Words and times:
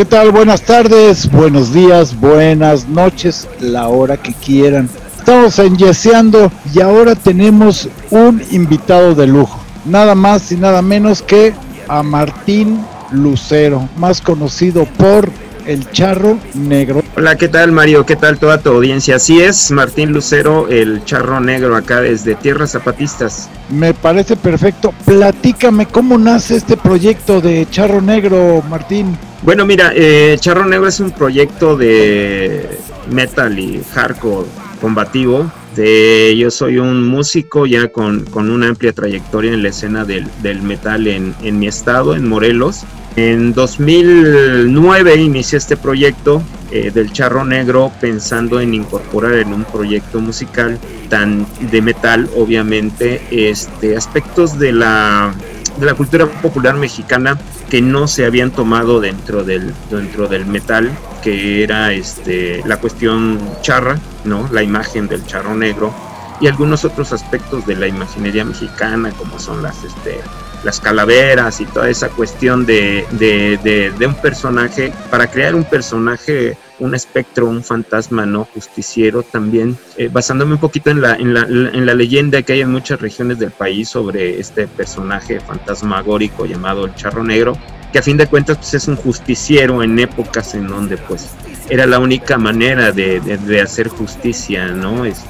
¿Qué 0.00 0.06
tal? 0.06 0.30
Buenas 0.30 0.62
tardes, 0.62 1.30
buenos 1.30 1.74
días, 1.74 2.18
buenas 2.18 2.88
noches, 2.88 3.46
la 3.60 3.88
hora 3.88 4.16
que 4.16 4.32
quieran. 4.32 4.88
Estamos 5.18 5.58
en 5.58 5.76
Yeseando 5.76 6.50
y 6.72 6.80
ahora 6.80 7.14
tenemos 7.14 7.86
un 8.10 8.42
invitado 8.50 9.14
de 9.14 9.26
lujo. 9.26 9.60
Nada 9.84 10.14
más 10.14 10.50
y 10.52 10.56
nada 10.56 10.80
menos 10.80 11.20
que 11.20 11.52
a 11.86 12.02
Martín 12.02 12.80
Lucero, 13.10 13.90
más 13.98 14.22
conocido 14.22 14.86
por 14.86 15.28
el 15.66 15.90
Charro 15.90 16.38
Negro. 16.54 17.02
Hola, 17.16 17.36
¿qué 17.36 17.48
tal 17.48 17.72
Mario? 17.72 18.06
¿Qué 18.06 18.16
tal 18.16 18.38
toda 18.38 18.58
tu 18.58 18.70
audiencia? 18.70 19.16
Así 19.16 19.40
es, 19.40 19.70
Martín 19.70 20.12
Lucero, 20.12 20.68
el 20.68 21.04
Charro 21.04 21.40
Negro, 21.40 21.76
acá 21.76 22.00
desde 22.00 22.34
Tierras 22.34 22.72
Zapatistas. 22.72 23.48
Me 23.68 23.94
parece 23.94 24.36
perfecto. 24.36 24.92
Platícame 25.04 25.86
cómo 25.86 26.18
nace 26.18 26.56
este 26.56 26.76
proyecto 26.76 27.40
de 27.40 27.66
Charro 27.70 28.00
Negro, 28.00 28.62
Martín. 28.68 29.16
Bueno, 29.42 29.64
mira, 29.64 29.92
eh, 29.94 30.36
Charro 30.38 30.66
Negro 30.66 30.88
es 30.88 31.00
un 31.00 31.12
proyecto 31.12 31.76
de 31.76 32.78
metal 33.10 33.58
y 33.58 33.82
hardcore 33.92 34.46
combativo. 34.80 35.50
De, 35.76 36.36
yo 36.36 36.50
soy 36.50 36.78
un 36.78 37.06
músico 37.06 37.64
ya 37.64 37.88
con, 37.88 38.26
una 38.34 38.68
amplia 38.68 38.92
trayectoria 38.92 39.52
en 39.52 39.62
la 39.62 39.68
escena 39.68 40.04
del, 40.04 40.28
metal 40.62 41.06
en, 41.06 41.34
en, 41.42 41.58
mi 41.58 41.68
estado, 41.68 42.16
en 42.16 42.28
Morelos. 42.28 42.84
En 43.16 43.52
2009 43.52 45.16
inicié 45.16 45.58
este 45.58 45.76
proyecto 45.76 46.42
eh, 46.70 46.90
del 46.92 47.12
Charro 47.12 47.44
Negro 47.44 47.90
pensando 48.00 48.60
en 48.60 48.74
incorporar 48.74 49.34
en 49.34 49.52
un 49.52 49.64
proyecto 49.64 50.20
musical 50.20 50.78
tan 51.08 51.46
de 51.70 51.82
metal, 51.82 52.30
obviamente, 52.36 53.20
este, 53.30 53.96
aspectos 53.96 54.58
de 54.58 54.72
la 54.72 55.34
de 55.78 55.86
la 55.86 55.94
cultura 55.94 56.26
popular 56.26 56.76
mexicana 56.76 57.38
que 57.70 57.80
no 57.80 58.06
se 58.06 58.26
habían 58.26 58.50
tomado 58.50 59.00
dentro 59.00 59.44
del, 59.44 59.72
dentro 59.90 60.28
del 60.28 60.44
metal, 60.44 60.90
que 61.22 61.62
era 61.62 61.92
este, 61.92 62.62
la 62.66 62.76
cuestión 62.76 63.40
charra, 63.62 63.98
¿no? 64.24 64.48
la 64.52 64.62
imagen 64.62 65.08
del 65.08 65.24
charro 65.26 65.54
negro, 65.54 65.94
y 66.40 66.46
algunos 66.46 66.84
otros 66.84 67.12
aspectos 67.12 67.66
de 67.66 67.76
la 67.76 67.86
imaginería 67.86 68.44
mexicana, 68.44 69.10
como 69.12 69.38
son 69.38 69.62
las, 69.62 69.82
este, 69.84 70.20
las 70.64 70.80
calaveras 70.80 71.60
y 71.60 71.66
toda 71.66 71.88
esa 71.88 72.08
cuestión 72.08 72.66
de, 72.66 73.06
de, 73.12 73.92
de 73.98 74.06
un 74.06 74.14
personaje, 74.14 74.92
para 75.10 75.30
crear 75.30 75.54
un 75.54 75.64
personaje 75.64 76.56
un 76.80 76.94
espectro, 76.94 77.46
un 77.46 77.62
fantasma 77.62 78.26
no 78.26 78.44
justiciero 78.44 79.22
también, 79.22 79.76
eh, 79.96 80.08
basándome 80.12 80.54
un 80.54 80.60
poquito 80.60 80.90
en 80.90 81.00
la, 81.00 81.14
en, 81.14 81.34
la, 81.34 81.42
en 81.42 81.86
la 81.86 81.94
leyenda 81.94 82.42
que 82.42 82.54
hay 82.54 82.62
en 82.62 82.72
muchas 82.72 83.00
regiones 83.00 83.38
del 83.38 83.50
país 83.50 83.88
sobre 83.88 84.40
este 84.40 84.66
personaje 84.66 85.40
fantasmagórico 85.40 86.46
llamado 86.46 86.86
el 86.86 86.94
Charro 86.94 87.22
Negro, 87.22 87.56
que 87.92 87.98
a 87.98 88.02
fin 88.02 88.16
de 88.16 88.26
cuentas 88.26 88.56
pues, 88.56 88.74
es 88.74 88.88
un 88.88 88.96
justiciero 88.96 89.82
en 89.82 89.98
épocas 89.98 90.54
en 90.54 90.66
donde 90.66 90.96
pues 90.96 91.30
era 91.68 91.86
la 91.86 91.98
única 91.98 92.38
manera 92.38 92.90
de, 92.92 93.20
de, 93.20 93.60
hacer 93.60 93.88
justicia, 93.88 94.68
¿no? 94.68 95.04
Es, 95.04 95.22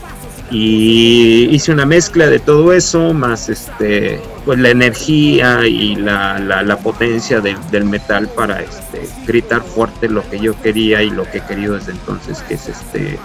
y 0.50 1.48
hice 1.50 1.70
una 1.72 1.84
mezcla 1.84 2.26
de 2.28 2.38
todo 2.38 2.72
eso 2.72 3.12
más 3.12 3.48
este 3.48 4.20
pues 4.44 4.58
la 4.58 4.70
energía 4.70 5.66
y 5.66 5.96
la, 5.96 6.38
la, 6.38 6.78
potencia 6.78 7.41
del 7.41 7.84
metal 7.84 8.28
para 8.28 8.62
este 8.62 9.08
gritar 9.27 9.62
fuerte 9.62 10.08
lo 10.08 10.28
que 10.28 10.38
yo 10.38 10.60
quería 10.60 11.02
y 11.02 11.10
lo 11.10 11.30
que 11.30 11.38
he 11.38 11.41
querido 11.42 11.74
desde 11.74 11.92
entonces 11.92 12.41
que 12.42 12.55
es 12.55 12.69
este 12.69 13.19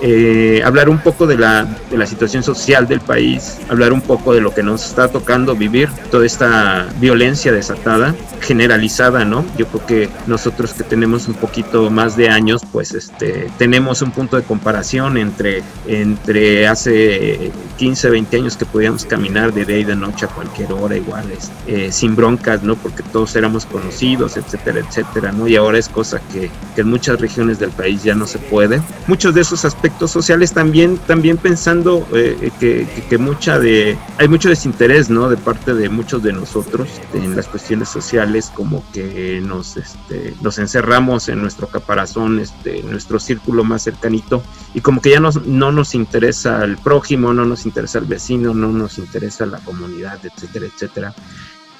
eh, 0.00 0.62
hablar 0.64 0.88
un 0.88 0.98
poco 0.98 1.26
de 1.26 1.38
la, 1.38 1.64
de 1.90 1.96
la 1.96 2.06
situación 2.06 2.42
social 2.42 2.88
del 2.88 3.00
país, 3.00 3.58
hablar 3.68 3.92
un 3.92 4.00
poco 4.00 4.34
de 4.34 4.40
lo 4.40 4.52
que 4.52 4.62
nos 4.62 4.84
está 4.84 5.08
tocando 5.08 5.54
vivir, 5.54 5.88
toda 6.10 6.26
esta 6.26 6.88
violencia 7.00 7.52
desatada, 7.52 8.14
generalizada, 8.40 9.24
¿no? 9.24 9.44
Yo 9.56 9.66
creo 9.68 9.86
que 9.86 10.08
nosotros 10.26 10.74
que 10.74 10.82
tenemos 10.82 11.28
un 11.28 11.34
poquito 11.34 11.90
más 11.90 12.16
de 12.16 12.28
años, 12.28 12.62
pues 12.72 12.92
este, 12.92 13.50
tenemos 13.56 14.02
un 14.02 14.10
punto 14.10 14.36
de 14.36 14.42
comparación 14.42 15.16
entre, 15.16 15.62
entre 15.86 16.66
hace 16.66 17.52
15, 17.78 18.10
20 18.10 18.36
años 18.36 18.56
que 18.56 18.66
podíamos 18.66 19.04
caminar 19.04 19.52
de 19.52 19.64
día 19.64 19.78
y 19.78 19.84
de 19.84 19.96
noche 19.96 20.26
a 20.26 20.28
cualquier 20.28 20.72
hora 20.72 20.96
iguales, 20.96 21.50
eh, 21.66 21.90
sin 21.92 22.16
broncas, 22.16 22.62
¿no? 22.62 22.76
Porque 22.76 23.02
todos 23.04 23.34
éramos 23.36 23.64
conocidos, 23.64 24.36
etcétera, 24.36 24.80
etcétera, 24.80 25.32
¿no? 25.32 25.46
Y 25.46 25.56
ahora 25.56 25.78
es 25.78 25.88
cosa 25.88 26.20
que, 26.32 26.50
que 26.74 26.80
en 26.80 26.88
muchas 26.88 27.20
regiones 27.20 27.58
del 27.58 27.70
país 27.70 28.02
ya 28.02 28.14
no 28.14 28.26
se 28.26 28.38
puede. 28.38 28.82
Muchos 29.06 29.34
de 29.34 29.40
esos 29.40 29.64
aspectos 29.64 29.83
sociales 30.10 30.52
también, 30.52 30.98
también 30.98 31.36
pensando 31.36 32.06
eh, 32.12 32.50
que, 32.60 32.86
que, 33.08 33.18
mucha 33.18 33.58
de, 33.58 33.96
hay 34.18 34.28
mucho 34.28 34.48
desinterés, 34.48 35.10
¿no? 35.10 35.28
De 35.28 35.36
parte 35.36 35.74
de 35.74 35.88
muchos 35.88 36.22
de 36.22 36.32
nosotros 36.32 36.88
en 37.12 37.36
las 37.36 37.48
cuestiones 37.48 37.88
sociales, 37.88 38.50
como 38.54 38.84
que 38.92 39.40
nos, 39.44 39.76
este, 39.76 40.34
nos 40.42 40.58
encerramos 40.58 41.28
en 41.28 41.40
nuestro 41.40 41.68
caparazón, 41.68 42.40
este, 42.40 42.82
nuestro 42.82 43.18
círculo 43.18 43.64
más 43.64 43.82
cercanito, 43.82 44.42
y 44.74 44.80
como 44.80 45.00
que 45.00 45.10
ya 45.10 45.20
nos, 45.20 45.46
no 45.46 45.72
nos 45.72 45.94
interesa 45.94 46.64
el 46.64 46.76
prójimo, 46.76 47.32
no 47.32 47.44
nos 47.44 47.66
interesa 47.66 47.98
el 47.98 48.06
vecino, 48.06 48.54
no 48.54 48.68
nos 48.68 48.98
interesa 48.98 49.46
la 49.46 49.58
comunidad, 49.58 50.18
etcétera, 50.24 50.66
etcétera 50.66 51.14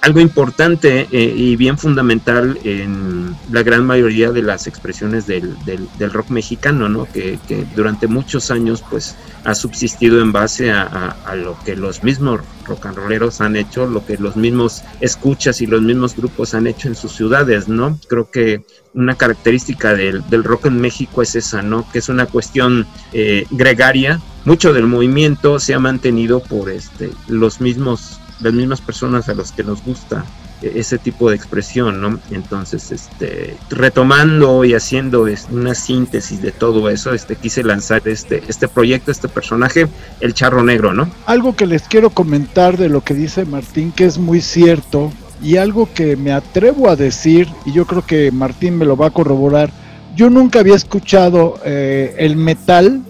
algo 0.05 0.21
importante 0.21 1.09
eh, 1.11 1.35
y 1.35 1.57
bien 1.57 1.79
fundamental 1.79 2.59
en 2.63 3.35
la 3.51 3.63
gran 3.63 3.87
mayoría 3.87 4.33
de 4.33 4.43
las 4.43 4.67
expresiones 4.67 5.27
del, 5.27 5.57
del, 5.65 6.11
rock 6.13 6.29
mexicano, 6.29 6.91
¿no? 6.91 7.07
Que, 7.11 7.39
durante 7.75 8.07
muchos 8.07 8.51
años 8.51 8.85
pues 8.91 9.17
ha 9.45 9.55
subsistido 9.55 10.21
en 10.21 10.31
base 10.31 10.71
a, 10.71 10.83
a, 11.25 11.35
lo 11.37 11.57
que 11.65 11.75
los 11.75 12.05
mismos 12.05 12.43
rock 12.67 12.85
and 12.85 12.99
rolleros 12.99 13.41
han 13.41 13.57
hecho, 13.57 13.87
lo 13.87 14.05
que 14.05 14.19
los 14.19 14.37
mismos 14.37 14.83
escuchas 15.01 15.63
y 15.63 15.67
los 15.67 15.81
mismos 15.81 16.15
grupos 16.15 16.53
han 16.53 16.67
hecho 16.67 16.89
en 16.89 16.97
sus 16.97 17.13
ciudades, 17.13 17.69
¿no? 17.69 17.99
Creo 18.07 18.31
que 18.31 18.63
una 18.93 19.15
característica 19.15 19.95
del, 19.95 20.23
del 20.29 20.45
rock 20.45 20.67
en 20.67 20.83
México 20.83 21.23
es 21.23 21.35
esa, 21.35 21.63
¿no? 21.63 21.91
Que 21.91 22.01
es 22.01 22.11
una 22.11 22.27
cuestión 22.27 22.87
eh, 23.15 23.47
gregaria. 23.51 24.21
Mucho 24.45 24.75
del 24.75 24.87
movimiento 24.87 25.59
se 25.59 25.73
ha 25.73 25.79
mantenido 25.79 26.41
por 26.41 26.69
este, 26.69 27.11
los 27.27 27.63
mismos 27.63 28.21
las 28.41 28.53
mismas 28.53 28.81
personas 28.81 29.29
a 29.29 29.35
las 29.35 29.53
que 29.53 29.65
nos 29.65 29.83
gusta 29.83 30.25
ese 30.63 30.99
tipo 30.99 31.29
de 31.29 31.37
expresión, 31.37 32.01
¿no? 32.01 32.19
Entonces, 32.31 32.91
este, 32.91 33.57
retomando 33.71 34.65
y 34.65 34.75
haciendo 34.75 35.27
una 35.51 35.75
síntesis 35.75 36.41
de 36.41 36.53
todo 36.53 36.89
eso, 36.89 37.13
este, 37.13 37.37
quise 37.37 37.63
lanzar 37.63 38.03
este, 38.07 38.43
este 38.49 38.69
proyecto, 38.69 39.11
este 39.11 39.29
personaje, 39.29 39.89
el 40.21 40.35
charro 40.35 40.63
negro, 40.63 40.95
¿no? 40.95 41.11
Algo 41.27 41.55
que 41.55 41.67
les 41.67 41.83
quiero 41.83 42.11
comentar 42.11 42.79
de 42.79 42.89
lo 42.89 43.03
que 43.03 43.15
dice 43.15 43.45
Martín, 43.45 43.93
que 43.93 44.05
es 44.07 44.19
muy 44.19 44.41
cierto, 44.41 45.13
y 45.43 45.57
algo 45.57 45.89
que 45.93 46.17
me 46.17 46.33
atrevo 46.33 46.89
a 46.89 46.97
decir, 46.97 47.49
y 47.67 47.73
yo 47.73 47.87
creo 47.87 48.07
que 48.07 48.31
Martín 48.33 48.79
me 48.79 48.87
lo 48.87 48.97
va 48.97 49.09
a 49.09 49.11
corroborar, 49.11 49.71
yo 50.17 50.31
nunca 50.31 50.61
había 50.61 50.77
escuchado 50.77 51.59
eh, 51.65 52.15
el 52.19 52.37
metal 52.37 53.03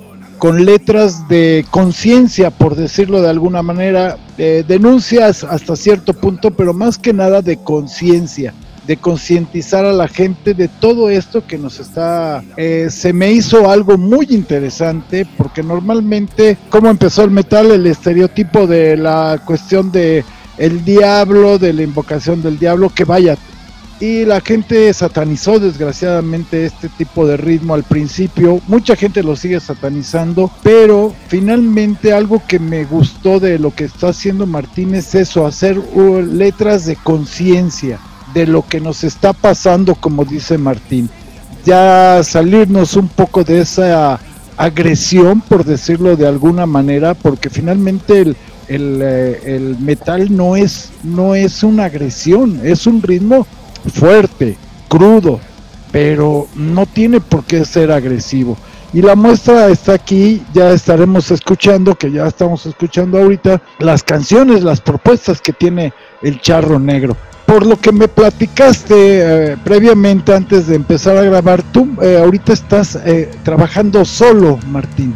con 0.45 0.63
letras 0.67 1.27
de 1.27 1.65
conciencia, 1.71 2.51
por 2.51 2.77
decirlo 2.77 3.23
de 3.23 3.31
alguna 3.31 3.63
manera, 3.63 4.19
denuncias 4.37 5.43
hasta 5.43 5.75
cierto 5.75 6.13
punto, 6.13 6.51
pero 6.51 6.75
más 6.75 6.99
que 6.99 7.15
nada 7.15 7.41
de 7.41 7.57
conciencia 7.57 8.53
de 8.87 8.99
concientizar 8.99 9.87
a 9.87 9.93
la 9.95 10.07
gente 10.07 10.53
de 10.53 10.69
todo 10.69 11.09
esto 11.09 11.47
que 11.47 11.57
nos 11.57 11.81
está 11.81 12.45
eh, 12.59 12.89
se 12.91 13.15
me 13.15 13.33
hizo 13.33 13.71
algo 13.71 13.97
muy 13.97 14.27
interesante 14.29 15.27
porque 15.39 15.63
normalmente 15.63 16.59
cómo 16.69 16.91
empezó 16.91 17.25
el 17.25 17.31
metal 17.31 17.71
el 17.71 17.87
estereotipo 17.87 18.67
de 18.67 18.99
la 18.99 19.41
cuestión 19.47 19.91
de 19.91 20.27
el 20.59 20.85
diablo 20.85 21.59
de 21.59 21.73
la 21.73 21.83
invocación 21.83 22.43
del 22.43 22.59
diablo 22.59 22.91
que 22.91 23.05
vaya 23.05 23.39
y 24.01 24.25
la 24.25 24.41
gente 24.41 24.93
satanizó 24.93 25.59
desgraciadamente 25.59 26.67
este 26.67 26.89
tipo 26.89 27.27
de 27.27 27.37
ritmo 27.37 27.75
al 27.75 27.85
principio. 27.85 28.61
Mucha 28.67 28.97
gente 28.97 29.23
lo 29.23 29.37
sigue 29.37 29.61
satanizando, 29.61 30.51
pero 30.63 31.15
finalmente 31.29 32.13
algo 32.13 32.43
que 32.47 32.59
me 32.59 32.85
gustó 32.85 33.39
de 33.39 33.59
lo 33.59 33.75
que 33.75 33.85
está 33.85 34.09
haciendo 34.09 34.47
Martín 34.47 34.95
es 34.95 35.15
eso, 35.15 35.47
hacer 35.47 35.77
letras 35.77 36.87
de 36.87 36.97
conciencia 36.97 37.99
de 38.35 38.47
lo 38.47 38.67
que 38.67 38.81
nos 38.81 39.05
está 39.05 39.33
pasando, 39.33 39.95
como 39.95 40.25
dice 40.25 40.59
Martín. 40.59 41.09
Ya 41.65 42.23
salirnos 42.25 42.97
un 42.97 43.09
poco 43.09 43.45
de 43.45 43.61
esa 43.61 44.21
agresión, 44.57 45.41
por 45.41 45.65
decirlo 45.65 46.17
de 46.17 46.27
alguna 46.27 46.67
manera, 46.67 47.15
porque 47.15 47.49
finalmente 47.49 48.21
el, 48.21 48.37
el, 48.69 49.01
eh, 49.03 49.77
metal 49.79 50.35
no 50.37 50.57
es, 50.57 50.91
no 51.03 51.35
es 51.35 51.63
una 51.63 51.85
agresión, 51.85 52.61
es 52.65 52.87
un 52.87 53.01
ritmo 53.03 53.47
fuerte, 53.93 54.57
crudo, 54.89 55.41
pero 55.93 56.49
no 56.55 56.87
tiene 56.87 57.21
por 57.21 57.45
qué 57.45 57.65
ser 57.65 57.93
agresivo. 57.93 58.57
Y 58.93 59.03
la 59.03 59.17
muestra 59.17 59.69
está 59.69 59.95
aquí, 59.95 60.41
ya 60.53 60.71
estaremos 60.71 61.31
escuchando, 61.33 61.97
que 61.97 62.13
ya 62.13 62.29
estamos 62.29 62.65
escuchando 62.65 63.19
ahorita, 63.19 63.61
las 63.81 64.05
canciones, 64.05 64.63
las 64.63 64.81
propuestas 64.81 65.41
que 65.41 65.53
tiene 65.53 65.93
el 66.23 66.41
charro 66.41 66.79
negro. 66.79 67.17
Por 67.45 67.67
lo 67.67 67.77
que 67.77 67.91
me 67.91 68.07
platicaste 68.07 68.95
eh, 69.53 69.57
previamente 69.65 70.33
antes 70.33 70.69
de 70.69 70.77
empezar 70.77 71.17
a 71.17 71.23
grabar, 71.23 71.63
tú 71.73 71.89
eh, 72.01 72.19
ahorita 72.23 72.53
estás 72.53 72.97
eh, 73.05 73.31
trabajando 73.43 74.05
solo, 74.05 74.61
Martín. 74.69 75.15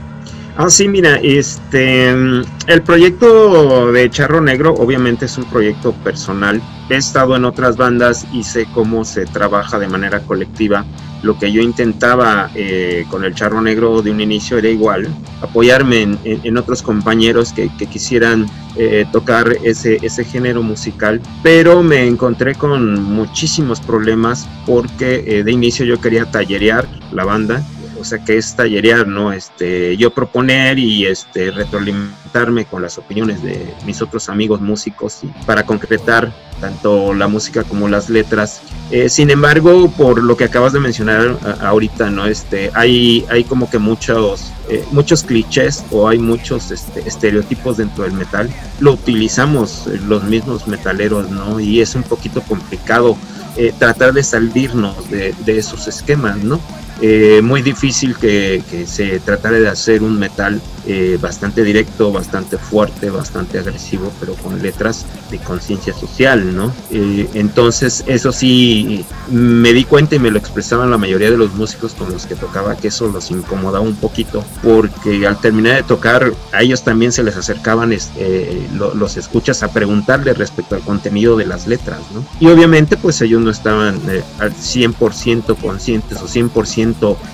Ah, 0.56 0.68
sí, 0.68 0.88
mira, 0.88 1.20
este, 1.22 2.10
el 2.10 2.82
proyecto 2.84 3.92
de 3.92 4.10
Charro 4.10 4.40
Negro 4.40 4.74
obviamente 4.74 5.26
es 5.26 5.38
un 5.38 5.44
proyecto 5.44 5.92
personal. 5.92 6.60
He 6.90 6.96
estado 6.96 7.36
en 7.36 7.44
otras 7.44 7.76
bandas 7.76 8.26
y 8.32 8.44
sé 8.44 8.66
cómo 8.72 9.04
se 9.04 9.26
trabaja 9.26 9.78
de 9.78 9.88
manera 9.88 10.20
colectiva. 10.20 10.86
Lo 11.22 11.38
que 11.38 11.52
yo 11.52 11.60
intentaba 11.60 12.50
eh, 12.54 13.04
con 13.10 13.24
el 13.24 13.34
Charro 13.34 13.60
Negro 13.60 14.00
de 14.00 14.10
un 14.10 14.20
inicio 14.20 14.56
era 14.56 14.68
igual, 14.68 15.08
apoyarme 15.42 16.16
en, 16.24 16.56
otros 16.56 16.80
compañeros 16.80 17.52
que, 17.52 17.68
quisieran 17.68 18.46
eh, 18.76 19.04
tocar 19.12 19.52
ese, 19.64 19.98
género 20.24 20.62
musical, 20.62 21.20
pero 21.42 21.82
me 21.82 22.06
encontré 22.06 22.54
con 22.54 23.02
muchísimos 23.02 23.80
problemas 23.80 24.48
porque 24.64 25.24
eh, 25.26 25.42
de 25.42 25.52
inicio 25.52 25.84
yo 25.84 26.00
quería 26.00 26.30
tallerear 26.30 26.86
la 27.12 27.24
banda 27.24 27.66
o 28.00 28.04
sea 28.04 28.18
que 28.18 28.36
es 28.36 28.54
tallerear, 28.54 29.06
¿no? 29.06 29.32
Este, 29.32 29.96
yo 29.96 30.10
proponer 30.10 30.78
y 30.78 31.06
este, 31.06 31.50
retroalimentarme 31.50 32.64
con 32.64 32.82
las 32.82 32.98
opiniones 32.98 33.42
de 33.42 33.74
mis 33.84 34.00
otros 34.02 34.28
amigos 34.28 34.60
músicos 34.60 35.20
para 35.46 35.64
concretar 35.64 36.32
tanto 36.60 37.14
la 37.14 37.28
música 37.28 37.64
como 37.64 37.88
las 37.88 38.08
letras. 38.08 38.60
Eh, 38.90 39.08
sin 39.08 39.30
embargo, 39.30 39.90
por 39.90 40.22
lo 40.22 40.36
que 40.36 40.44
acabas 40.44 40.72
de 40.72 40.80
mencionar 40.80 41.38
ahorita, 41.60 42.10
¿no? 42.10 42.26
Este, 42.26 42.70
hay, 42.74 43.24
hay 43.30 43.44
como 43.44 43.70
que 43.70 43.78
muchos, 43.78 44.52
eh, 44.68 44.84
muchos 44.90 45.22
clichés 45.22 45.84
o 45.90 46.08
hay 46.08 46.18
muchos 46.18 46.70
este, 46.70 47.06
estereotipos 47.06 47.76
dentro 47.76 48.04
del 48.04 48.12
metal. 48.12 48.50
Lo 48.80 48.92
utilizamos 48.92 49.86
los 50.06 50.24
mismos 50.24 50.66
metaleros, 50.66 51.30
¿no? 51.30 51.60
Y 51.60 51.80
es 51.80 51.94
un 51.94 52.02
poquito 52.02 52.42
complicado 52.42 53.16
eh, 53.56 53.72
tratar 53.78 54.12
de 54.12 54.22
salirnos 54.22 55.10
de, 55.10 55.34
de 55.44 55.58
esos 55.58 55.88
esquemas, 55.88 56.38
¿no? 56.38 56.60
Eh, 57.00 57.40
muy 57.42 57.62
difícil 57.62 58.16
que, 58.16 58.62
se 58.86 59.20
tratara 59.20 59.58
de 59.58 59.68
hacer 59.68 60.02
un 60.02 60.18
metal 60.18 60.60
eh, 60.86 61.18
bastante 61.20 61.62
directo, 61.62 62.10
bastante 62.10 62.58
fuerte, 62.58 63.10
bastante 63.10 63.58
agresivo, 63.58 64.12
pero 64.18 64.34
con 64.34 64.60
letras 64.62 65.06
de 65.30 65.38
conciencia 65.38 65.92
social, 65.92 66.56
¿no? 66.56 66.72
Eh, 66.90 67.28
entonces, 67.34 68.04
eso 68.06 68.32
sí, 68.32 69.04
me 69.30 69.72
di 69.72 69.84
cuenta 69.84 70.16
y 70.16 70.18
me 70.18 70.30
lo 70.30 70.38
expresaban 70.38 70.90
la 70.90 70.98
mayoría 70.98 71.30
de 71.30 71.36
los 71.36 71.54
músicos 71.54 71.94
con 71.94 72.10
los 72.10 72.26
que 72.26 72.34
tocaba, 72.34 72.76
que 72.76 72.88
eso 72.88 73.08
los 73.08 73.30
incomodaba 73.30 73.80
un 73.80 73.96
poquito, 73.96 74.44
porque 74.62 75.26
al 75.26 75.40
terminar 75.40 75.76
de 75.76 75.82
tocar, 75.82 76.32
a 76.52 76.62
ellos 76.62 76.82
también 76.82 77.12
se 77.12 77.22
les 77.22 77.36
acercaban 77.36 77.92
este, 77.92 78.66
los 78.72 79.16
escuchas 79.16 79.62
a 79.62 79.70
preguntarle 79.70 80.32
respecto 80.34 80.74
al 80.74 80.80
contenido 80.82 81.36
de 81.36 81.46
las 81.46 81.66
letras, 81.66 82.00
¿no? 82.14 82.24
Y 82.40 82.50
obviamente, 82.50 82.96
pues 82.96 83.20
ellos 83.20 83.40
no 83.40 83.50
estaban 83.50 84.00
al 84.38 84.54
100% 84.54 85.56
conscientes 85.60 86.18
o 86.22 86.26
100% 86.26 86.87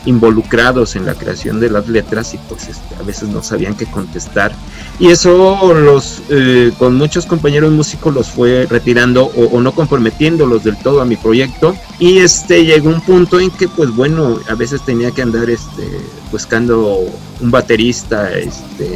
involucrados 0.07 0.97
en 0.97 1.07
la 1.07 1.15
creación 1.15 1.61
de 1.61 1.71
las 1.71 1.89
letras 1.89 2.35
y 2.35 2.39
pues 2.49 2.69
este, 2.69 2.95
a 2.97 3.03
veces 3.03 3.29
no 3.29 3.43
sabían 3.43 3.75
qué 3.75 3.87
contestar. 3.87 4.53
Y 4.99 5.09
eso 5.09 5.75
los 5.75 6.23
eh, 6.31 6.73
con 6.79 6.95
muchos 6.97 7.27
compañeros 7.27 7.73
músicos 7.73 8.15
los 8.15 8.29
fue 8.29 8.67
retirando 8.69 9.25
o, 9.25 9.61
no 9.61 9.73
comprometiéndolos 9.73 10.65
del 10.65 10.77
todo 10.77 11.01
a 11.01 11.05
mi 11.05 11.17
proyecto. 11.17 11.77
Y 11.99 12.19
este 12.19 12.65
llegó 12.65 12.91
un 12.91 13.01
punto 13.01 13.41
en 13.41 13.51
que 13.51 13.69
pues 13.69 13.91
bueno, 13.91 14.39
a 14.49 14.55
veces 14.55 14.85
tenía 14.85 15.11
que 15.11 15.23
andar 15.23 15.51
este, 15.51 16.01
buscando 16.31 17.07
un 17.41 17.51
baterista 17.51 18.33
este, 18.33 18.89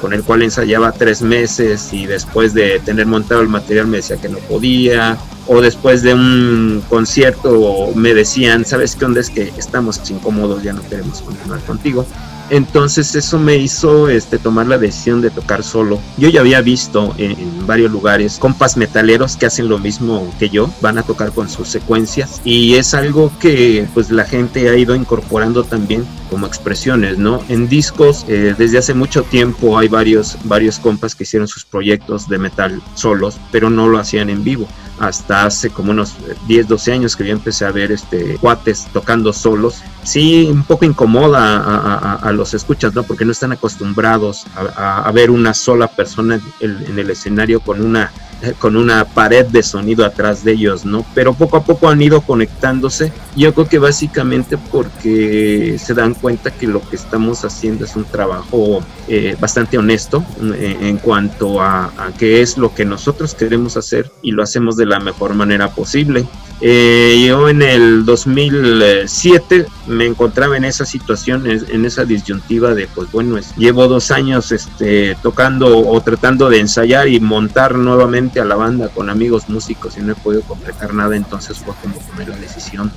con 0.00 0.12
el 0.12 0.22
cual 0.22 0.42
ensayaba 0.42 0.92
tres 0.92 1.22
meses 1.22 1.92
y 1.92 2.06
después 2.06 2.54
de 2.54 2.80
tener 2.80 3.06
montado 3.06 3.40
el 3.40 3.48
material 3.48 3.86
me 3.86 3.98
decía 3.98 4.16
que 4.16 4.28
no 4.28 4.38
podía 4.38 5.18
o 5.46 5.60
después 5.60 6.02
de 6.02 6.14
un 6.14 6.82
concierto 6.88 7.92
me 7.94 8.14
decían, 8.14 8.64
¿sabes 8.64 8.96
qué 8.96 9.04
onda? 9.04 9.20
Es 9.20 9.30
que 9.30 9.52
estamos 9.58 10.00
incómodos, 10.10 10.62
ya 10.62 10.72
no 10.72 10.82
queremos 10.88 11.20
continuar 11.20 11.60
contigo. 11.60 12.06
Entonces 12.50 13.14
eso 13.14 13.38
me 13.38 13.56
hizo 13.56 14.08
este, 14.08 14.38
tomar 14.38 14.66
la 14.66 14.76
decisión 14.76 15.22
de 15.22 15.30
tocar 15.30 15.62
solo. 15.62 15.98
Yo 16.18 16.28
ya 16.28 16.40
había 16.40 16.60
visto 16.60 17.14
en, 17.16 17.66
varios 17.66 17.90
lugares 17.90 18.38
compas 18.38 18.76
metaleros 18.76 19.36
que 19.36 19.46
hacen 19.46 19.68
lo 19.68 19.78
mismo 19.78 20.32
que 20.38 20.50
yo, 20.50 20.70
van 20.82 20.98
a 20.98 21.02
tocar 21.02 21.32
con 21.32 21.48
sus 21.48 21.68
secuencias 21.68 22.42
y 22.44 22.74
es 22.74 22.92
algo 22.92 23.32
que 23.40 23.86
pues 23.94 24.10
la 24.10 24.24
gente 24.24 24.68
ha 24.68 24.76
ido 24.76 24.94
incorporando 24.94 25.64
también 25.64 26.04
como 26.34 26.48
expresiones, 26.48 27.16
¿no? 27.16 27.44
En 27.48 27.68
discos 27.68 28.24
eh, 28.26 28.56
desde 28.58 28.78
hace 28.78 28.92
mucho 28.92 29.22
tiempo 29.22 29.78
hay 29.78 29.86
varios, 29.86 30.36
varios 30.42 30.80
compas 30.80 31.14
que 31.14 31.22
hicieron 31.22 31.46
sus 31.46 31.64
proyectos 31.64 32.28
de 32.28 32.38
metal 32.38 32.82
solos, 32.96 33.38
pero 33.52 33.70
no 33.70 33.86
lo 33.86 33.98
hacían 33.98 34.28
en 34.30 34.42
vivo 34.42 34.66
hasta 34.98 35.46
hace 35.46 35.70
como 35.70 35.92
unos 35.92 36.16
10, 36.48 36.66
12 36.66 36.92
años 36.92 37.14
que 37.14 37.24
yo 37.24 37.32
empecé 37.32 37.66
a 37.66 37.70
ver 37.70 37.92
este 37.92 38.36
cuates 38.40 38.88
tocando 38.92 39.32
solos. 39.32 39.76
Sí, 40.02 40.48
un 40.50 40.64
poco 40.64 40.84
incomoda 40.84 42.16
a, 42.16 42.32
los 42.32 42.52
escuchas, 42.52 42.96
¿no? 42.96 43.04
Porque 43.04 43.24
no 43.24 43.30
están 43.30 43.52
acostumbrados 43.52 44.44
a, 44.56 45.08
ver 45.12 45.30
una 45.30 45.54
sola 45.54 45.86
persona 45.86 46.40
en 46.58 46.98
el 46.98 47.10
escenario 47.10 47.60
con 47.60 47.80
una 47.80 48.10
con 48.58 48.76
una 48.76 49.04
pared 49.04 49.46
de 49.46 49.62
sonido 49.62 50.04
atrás 50.04 50.44
de 50.44 50.52
ellos, 50.52 50.84
¿no? 50.84 51.04
Pero 51.14 51.34
poco 51.34 51.56
a 51.56 51.64
poco 51.64 51.88
han 51.88 52.00
ido 52.02 52.20
conectándose. 52.20 53.12
Yo 53.36 53.54
creo 53.54 53.68
que 53.68 53.78
básicamente 53.78 54.58
porque 54.58 55.76
se 55.82 55.94
dan 55.94 56.14
cuenta 56.14 56.50
que 56.50 56.66
lo 56.66 56.80
que 56.88 56.96
estamos 56.96 57.44
haciendo 57.44 57.84
es 57.84 57.96
un 57.96 58.04
trabajo 58.04 58.82
eh, 59.08 59.36
bastante 59.40 59.78
honesto 59.78 60.24
eh, 60.54 60.76
en 60.80 60.98
cuanto 60.98 61.60
a 61.60 61.90
qué 62.18 62.42
es 62.42 62.58
lo 62.58 62.74
que 62.74 62.84
nosotros 62.84 63.34
queremos 63.34 63.76
hacer 63.76 64.10
y 64.22 64.32
lo 64.32 64.42
hacemos 64.42 64.76
de 64.76 64.86
la 64.86 65.00
mejor 65.00 65.34
manera 65.34 65.70
posible. 65.74 66.26
Eh, 66.66 67.22
yo 67.28 67.50
en 67.50 67.60
el 67.60 68.06
2007 68.06 69.66
me 69.86 70.06
encontraba 70.06 70.56
en 70.56 70.64
esa 70.64 70.86
situación, 70.86 71.46
en 71.46 71.84
esa 71.84 72.06
disyuntiva 72.06 72.72
de, 72.72 72.86
pues 72.86 73.12
bueno, 73.12 73.38
llevo 73.58 73.86
dos 73.86 74.10
años 74.10 74.50
este, 74.50 75.14
tocando 75.22 75.86
o 75.86 76.00
tratando 76.00 76.48
de 76.48 76.60
ensayar 76.60 77.06
y 77.08 77.20
montar 77.20 77.74
nuevamente 77.74 78.40
a 78.40 78.46
la 78.46 78.54
banda 78.54 78.88
con 78.88 79.10
amigos 79.10 79.46
músicos 79.50 79.98
y 79.98 80.00
no 80.00 80.12
he 80.12 80.14
podido 80.14 80.40
completar 80.40 80.94
nada, 80.94 81.14
entonces 81.16 81.58
fue 81.58 81.74
como 81.82 81.96
tomé 81.98 82.26
la 82.26 82.36
decisión 82.38 82.90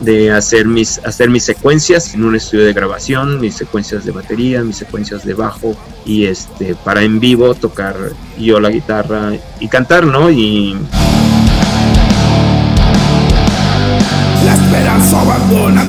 de 0.00 0.32
hacer 0.32 0.66
mis, 0.66 0.96
hacer 1.04 1.28
mis 1.28 1.44
secuencias 1.44 2.14
en 2.14 2.24
un 2.24 2.36
estudio 2.36 2.64
de 2.64 2.72
grabación, 2.72 3.38
mis 3.38 3.54
secuencias 3.54 4.06
de 4.06 4.12
batería, 4.12 4.62
mis 4.62 4.76
secuencias 4.76 5.26
de 5.26 5.34
bajo 5.34 5.76
y 6.06 6.24
este, 6.24 6.74
para 6.74 7.02
en 7.02 7.20
vivo 7.20 7.54
tocar 7.54 7.96
yo 8.38 8.60
la 8.60 8.70
guitarra 8.70 9.34
y 9.60 9.68
cantar, 9.68 10.06
¿no? 10.06 10.30
Y... 10.30 10.74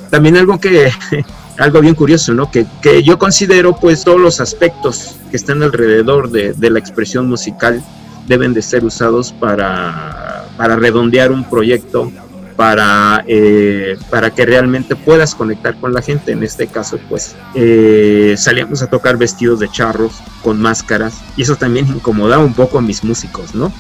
También 0.10 0.38
algo 0.38 0.60
que, 0.60 0.92
algo 1.58 1.82
bien 1.82 1.96
curioso, 1.96 2.34
¿no? 2.34 2.50
Que, 2.50 2.66
que, 2.82 3.04
yo 3.04 3.18
considero 3.18 3.76
pues 3.76 4.04
todos 4.04 4.20
los 4.20 4.40
aspectos 4.42 5.16
que 5.30 5.38
están 5.38 5.64
alrededor 5.64 6.30
de, 6.30 6.70
la 6.70 6.80
expresión 6.80 7.28
musical 7.28 7.84
deben 8.28 8.54
de 8.54 8.62
ser 8.62 8.84
usados 8.84 9.34
para, 9.34 10.46
para 10.58 10.76
redondear 10.76 11.32
un 11.32 11.44
proyecto, 11.50 12.12
para, 12.56 13.24
eh, 13.28 13.98
para 14.10 14.30
que 14.30 14.46
realmente 14.46 14.96
puedas 14.96 15.36
conectar 15.36 15.76
con 15.80 15.94
la 15.94 16.02
gente. 16.02 16.32
En 16.32 16.44
este 16.44 16.68
caso, 16.68 17.00
pues 17.10 17.36
eh, 17.56 18.36
salíamos 18.38 18.82
a 18.82 18.88
tocar 18.88 19.18
vestidos 19.18 19.60
de 19.60 19.70
charros, 19.70 20.14
con 20.44 20.62
máscaras, 20.62 21.16
y 21.36 21.44
eso 21.44 21.56
también 21.56 21.88
incomodaba 21.88 22.44
un 22.44 22.54
poco 22.54 22.78
a 22.78 22.82
mis 22.82 23.04
músicos, 23.04 23.56
¿no? 23.56 23.72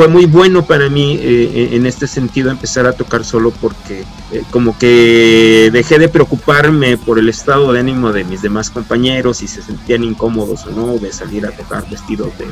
Fue 0.00 0.08
muy 0.08 0.24
bueno 0.24 0.64
para 0.64 0.88
mí 0.88 1.18
eh, 1.20 1.72
en 1.72 1.84
este 1.84 2.06
sentido 2.06 2.50
empezar 2.50 2.86
a 2.86 2.94
tocar 2.94 3.22
solo 3.22 3.50
porque 3.50 4.06
eh, 4.32 4.42
como 4.50 4.78
que 4.78 5.68
dejé 5.70 5.98
de 5.98 6.08
preocuparme 6.08 6.96
por 6.96 7.18
el 7.18 7.28
estado 7.28 7.70
de 7.70 7.80
ánimo 7.80 8.10
de 8.10 8.24
mis 8.24 8.40
demás 8.40 8.70
compañeros 8.70 9.36
si 9.36 9.46
se 9.46 9.60
sentían 9.60 10.02
incómodos 10.02 10.64
o 10.64 10.70
no 10.70 10.96
de 10.96 11.12
salir 11.12 11.44
a 11.44 11.50
tocar 11.50 11.84
vestidos 11.90 12.28
de 12.38 12.46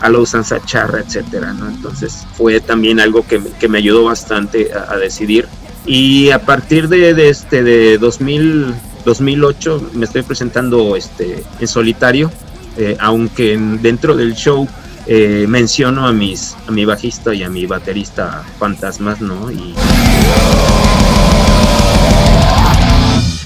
a 0.00 0.10
la 0.10 0.18
usanza 0.18 0.60
charra, 0.64 0.98
etcétera, 0.98 1.52
¿no? 1.52 1.68
Entonces 1.68 2.26
fue 2.32 2.60
también 2.60 2.98
algo 2.98 3.24
que, 3.24 3.40
que 3.60 3.68
me 3.68 3.78
ayudó 3.78 4.02
bastante 4.02 4.72
a, 4.72 4.96
decidir 4.96 5.46
y 5.86 6.30
a 6.30 6.40
partir 6.40 6.88
de, 6.88 7.28
este 7.28 7.62
de 7.62 7.98
2000 7.98 8.74
2008 9.04 9.90
me 9.94 10.04
estoy 10.04 10.22
presentando 10.22 10.96
este 10.96 11.44
en 11.60 11.68
solitario 11.68 12.32
eh, 12.76 12.96
aunque 12.98 13.56
dentro 13.80 14.16
del 14.16 14.34
show 14.34 14.66
eh, 15.10 15.46
menciono 15.48 16.06
a 16.06 16.12
mis 16.12 16.54
a 16.66 16.70
mi 16.70 16.84
bajista 16.84 17.34
y 17.34 17.42
a 17.42 17.48
mi 17.48 17.64
baterista 17.64 18.44
fantasmas, 18.58 19.22
¿no? 19.22 19.50
Y 19.50 19.74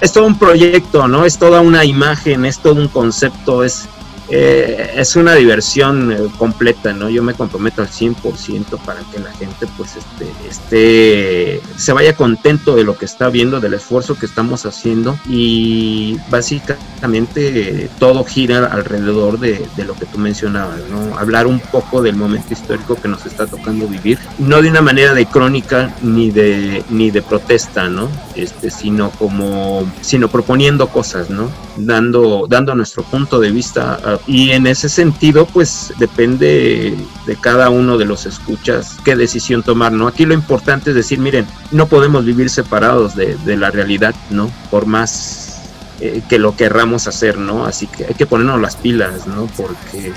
es 0.00 0.12
todo 0.12 0.26
un 0.26 0.36
proyecto, 0.36 1.06
¿no? 1.06 1.24
Es 1.24 1.38
toda 1.38 1.60
una 1.60 1.84
imagen, 1.84 2.44
es 2.44 2.58
todo 2.58 2.74
un 2.74 2.88
concepto, 2.88 3.62
es 3.62 3.88
eh, 4.28 4.94
es 4.96 5.16
una 5.16 5.34
diversión 5.34 6.12
eh, 6.12 6.16
completa, 6.38 6.92
¿no? 6.92 7.10
Yo 7.10 7.22
me 7.22 7.34
comprometo 7.34 7.82
al 7.82 7.88
100% 7.88 8.78
para 8.84 9.00
que 9.10 9.18
la 9.18 9.32
gente 9.32 9.66
pues 9.76 9.96
este, 9.96 10.30
esté, 10.48 11.60
se 11.76 11.92
vaya 11.92 12.14
contento 12.14 12.74
de 12.74 12.84
lo 12.84 12.96
que 12.96 13.04
está 13.04 13.28
viendo, 13.28 13.60
del 13.60 13.74
esfuerzo 13.74 14.18
que 14.18 14.26
estamos 14.26 14.64
haciendo 14.64 15.18
y 15.28 16.18
básicamente 16.30 17.90
todo 17.98 18.24
gira 18.24 18.66
alrededor 18.66 19.38
de, 19.38 19.66
lo 19.84 19.94
que 19.94 20.06
tú 20.06 20.18
mencionabas, 20.18 20.80
¿no? 20.88 21.18
Hablar 21.18 21.46
un 21.46 21.58
poco 21.58 22.00
del 22.00 22.14
momento 22.14 22.52
histórico 22.52 22.94
que 22.94 23.08
nos 23.08 23.26
está 23.26 23.46
tocando 23.46 23.88
vivir, 23.88 24.18
no 24.38 24.62
de 24.62 24.70
una 24.70 24.82
manera 24.82 25.12
de 25.14 25.26
crónica 25.26 25.94
ni 26.02 26.30
de, 26.30 26.84
ni 26.88 27.10
de 27.10 27.22
protesta, 27.22 27.88
¿no? 27.88 28.08
Este, 28.36 28.70
sino 28.70 29.10
como, 29.10 29.90
sino 30.00 30.28
proponiendo 30.28 30.88
cosas, 30.88 31.28
¿no? 31.28 31.50
dando, 31.76 32.46
dando 32.48 32.74
nuestro 32.74 33.02
punto 33.02 33.40
de 33.40 33.50
vista 33.50 33.98
ah, 34.04 34.18
y 34.26 34.50
en 34.50 34.66
ese 34.66 34.88
sentido 34.88 35.46
pues 35.46 35.92
depende 35.98 36.96
de 37.26 37.36
cada 37.36 37.70
uno 37.70 37.98
de 37.98 38.04
los 38.04 38.26
escuchas 38.26 38.96
qué 39.04 39.16
decisión 39.16 39.62
tomar, 39.62 39.92
¿no? 39.92 40.06
Aquí 40.06 40.26
lo 40.26 40.34
importante 40.34 40.90
es 40.90 40.96
decir, 40.96 41.18
miren, 41.18 41.46
no 41.70 41.86
podemos 41.86 42.24
vivir 42.24 42.50
separados 42.50 43.16
de, 43.16 43.36
de 43.44 43.56
la 43.56 43.70
realidad, 43.70 44.14
¿no? 44.30 44.50
Por 44.70 44.86
más 44.86 45.52
eh, 46.00 46.20
que 46.28 46.40
lo 46.40 46.56
querramos 46.56 47.06
hacer, 47.06 47.38
¿no? 47.38 47.64
Así 47.64 47.86
que 47.86 48.06
hay 48.06 48.14
que 48.14 48.26
ponernos 48.26 48.60
las 48.60 48.74
pilas, 48.74 49.26
¿no? 49.28 49.46
Porque 49.56 50.12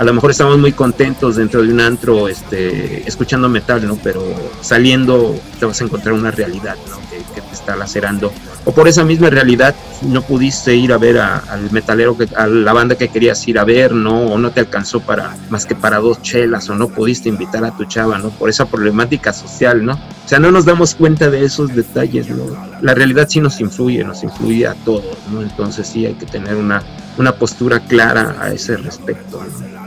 a 0.00 0.04
lo 0.04 0.14
mejor 0.14 0.30
estamos 0.30 0.56
muy 0.56 0.72
contentos 0.72 1.36
dentro 1.36 1.62
de 1.62 1.70
un 1.70 1.78
antro 1.78 2.26
este, 2.26 3.06
escuchando 3.06 3.50
metal, 3.50 3.86
¿no? 3.86 3.98
Pero 4.02 4.24
saliendo 4.62 5.38
te 5.58 5.66
vas 5.66 5.78
a 5.82 5.84
encontrar 5.84 6.14
una 6.14 6.30
realidad, 6.30 6.76
¿no? 6.88 6.96
Que, 7.10 7.20
te 7.42 7.52
está 7.52 7.76
lacerando. 7.76 8.32
O 8.64 8.72
por 8.72 8.88
esa 8.88 9.04
misma 9.04 9.28
realidad 9.28 9.74
no 10.00 10.22
pudiste 10.22 10.74
ir 10.74 10.94
a 10.94 10.96
ver 10.96 11.18
al 11.18 11.70
metalero, 11.70 12.16
que, 12.16 12.26
a 12.34 12.46
la 12.46 12.72
banda 12.72 12.94
que 12.94 13.08
querías 13.08 13.46
ir 13.46 13.58
a 13.58 13.64
ver, 13.64 13.92
¿no? 13.92 14.22
O 14.22 14.38
no 14.38 14.52
te 14.52 14.60
alcanzó 14.60 15.00
para 15.00 15.36
más 15.50 15.66
que 15.66 15.74
para 15.74 15.98
dos 15.98 16.22
chelas, 16.22 16.70
o 16.70 16.74
no 16.74 16.88
pudiste 16.88 17.28
invitar 17.28 17.62
a 17.66 17.76
tu 17.76 17.84
chava, 17.84 18.16
¿no? 18.16 18.30
Por 18.30 18.48
esa 18.48 18.64
problemática 18.64 19.34
social, 19.34 19.84
¿no? 19.84 19.92
O 19.92 20.28
sea, 20.28 20.38
no 20.38 20.50
nos 20.50 20.64
damos 20.64 20.94
cuenta 20.94 21.28
de 21.28 21.44
esos 21.44 21.74
detalles, 21.74 22.30
¿no? 22.30 22.46
La 22.80 22.94
realidad 22.94 23.28
sí 23.28 23.38
nos 23.38 23.60
influye, 23.60 24.02
nos 24.02 24.22
influye 24.22 24.66
a 24.66 24.72
todos, 24.76 25.18
¿no? 25.30 25.42
Entonces 25.42 25.86
sí 25.86 26.06
hay 26.06 26.14
que 26.14 26.24
tener 26.24 26.56
una, 26.56 26.82
una 27.18 27.32
postura 27.32 27.80
clara 27.80 28.36
a 28.40 28.50
ese 28.50 28.78
respecto, 28.78 29.44
¿no? 29.44 29.79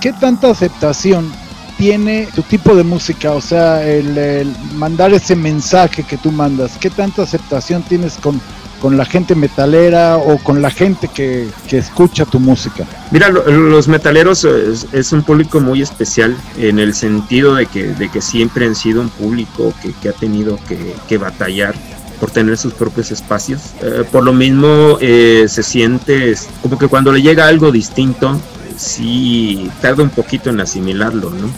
¿Qué 0.00 0.12
tanta 0.14 0.50
aceptación 0.50 1.30
tiene 1.76 2.28
tu 2.34 2.42
tipo 2.42 2.74
de 2.74 2.84
música? 2.84 3.32
O 3.32 3.40
sea, 3.40 3.86
el, 3.86 4.54
mandar 4.74 5.12
ese 5.12 5.36
mensaje 5.36 6.02
que 6.04 6.16
tú 6.16 6.32
mandas, 6.32 6.78
¿qué 6.80 6.88
tanta 6.88 7.22
aceptación 7.22 7.82
tienes 7.82 8.14
con, 8.16 8.40
con 8.80 8.96
la 8.96 9.04
gente 9.04 9.34
metalera 9.34 10.16
o 10.16 10.38
con 10.38 10.62
la 10.62 10.70
gente 10.70 11.08
que, 11.08 11.48
escucha 11.70 12.24
tu 12.24 12.40
música? 12.40 12.86
Mira, 13.10 13.28
los 13.28 13.88
metaleros 13.88 14.44
es, 14.44 15.12
un 15.12 15.22
público 15.22 15.60
muy 15.60 15.82
especial 15.82 16.34
en 16.56 16.78
el 16.78 16.94
sentido 16.94 17.54
de 17.54 17.66
que, 17.66 17.88
de 17.88 18.08
que 18.08 18.22
siempre 18.22 18.66
han 18.66 18.74
sido 18.74 19.02
un 19.02 19.10
público 19.10 19.74
que, 20.00 20.08
ha 20.08 20.12
tenido 20.12 20.58
que, 20.66 20.94
que 21.08 21.18
batallar 21.18 21.74
por 22.20 22.30
tener 22.30 22.56
sus 22.58 22.74
propios 22.74 23.10
espacios. 23.10 23.60
Eh, 23.82 24.04
por 24.12 24.22
lo 24.22 24.32
mismo 24.32 24.98
eh, 25.00 25.46
se 25.48 25.62
siente 25.62 26.34
como 26.62 26.78
que 26.78 26.86
cuando 26.86 27.10
le 27.10 27.22
llega 27.22 27.46
algo 27.46 27.72
distinto, 27.72 28.38
sí 28.76 29.70
tarda 29.80 30.02
un 30.02 30.10
poquito 30.10 30.50
en 30.50 30.60
asimilarlo, 30.60 31.30
¿no? 31.30 31.50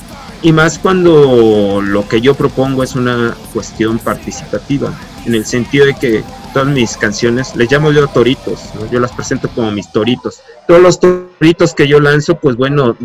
Y 0.45 0.52
más 0.52 0.78
cuando 0.78 1.81
lo 1.83 2.09
que 2.09 2.21
yo 2.21 2.35
propongo 2.35 2.83
es 2.83 2.97
una 2.97 3.37
cuestión 3.52 3.99
participativa, 3.99 4.92
en 5.25 5.37
el 5.37 5.45
sentido 5.45 5.87
de 5.87 5.95
que 5.95 6.25
todas 6.52 6.66
mis 6.66 6.97
canciones, 6.97 7.54
les 7.54 7.71
llamo 7.71 7.92
yo 7.92 8.09
toritos, 8.09 8.61
yo 8.90 8.99
las 8.99 9.12
presento 9.12 9.49
como 9.49 9.71
mis 9.71 9.92
toritos. 9.92 10.40
Todos 10.66 10.83
los 10.83 10.99
toritos 10.99 11.75
que 11.75 11.87
yo 11.87 12.00
lanzo, 12.00 12.40
pues 12.40 12.57
bueno, 12.57 12.97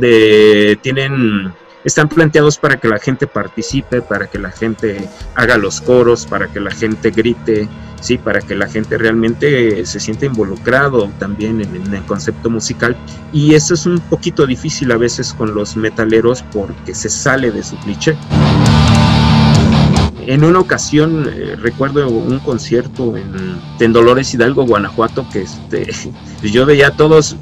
tienen 0.82 1.54
están 1.88 2.10
planteados 2.10 2.58
para 2.58 2.78
que 2.78 2.90
la 2.90 3.00
gente 3.00 3.28
participe, 3.28 4.02
para 4.02 4.28
que 4.28 4.38
la 4.38 4.52
gente 4.52 5.08
haga 5.36 5.58
los 5.58 5.80
coros, 5.80 6.26
para 6.26 6.50
que 6.50 6.60
la 6.60 6.70
gente 6.70 7.12
grite, 7.12 7.70
sí, 8.02 8.18
para 8.18 8.42
que 8.42 8.56
la 8.56 8.68
gente 8.68 8.98
realmente 8.98 9.86
se 9.86 10.02
sienta 10.02 10.26
involucrado 10.26 11.10
también 11.18 11.62
en, 11.62 11.94
el 11.94 12.04
concepto 12.04 12.50
musical. 12.50 12.98
Y 13.32 13.54
eso 13.54 13.74
es 13.74 13.86
un 13.86 14.02
poquito 14.02 14.46
difícil 14.46 14.92
a 14.92 14.98
veces 14.98 15.34
con 15.34 15.56
los 15.56 15.78
metaleros 15.78 16.44
porque 16.52 16.94
se 16.94 17.08
sale 17.08 17.52
de 17.52 17.64
su 17.64 17.78
cliché. 17.78 18.18
En 20.26 20.44
una 20.44 20.60
ocasión 20.60 21.32
eh, 21.34 21.56
recuerdo 21.56 22.10
un 22.10 22.40
concierto 22.40 23.16
en, 23.16 23.62
en, 23.80 23.94
Dolores 23.94 24.34
Hidalgo, 24.34 24.66
Guanajuato, 24.66 25.26
que 25.32 25.44
este, 25.44 25.90
yo 26.44 26.66
veía 26.66 26.88
a 26.88 26.92
todos 26.92 27.38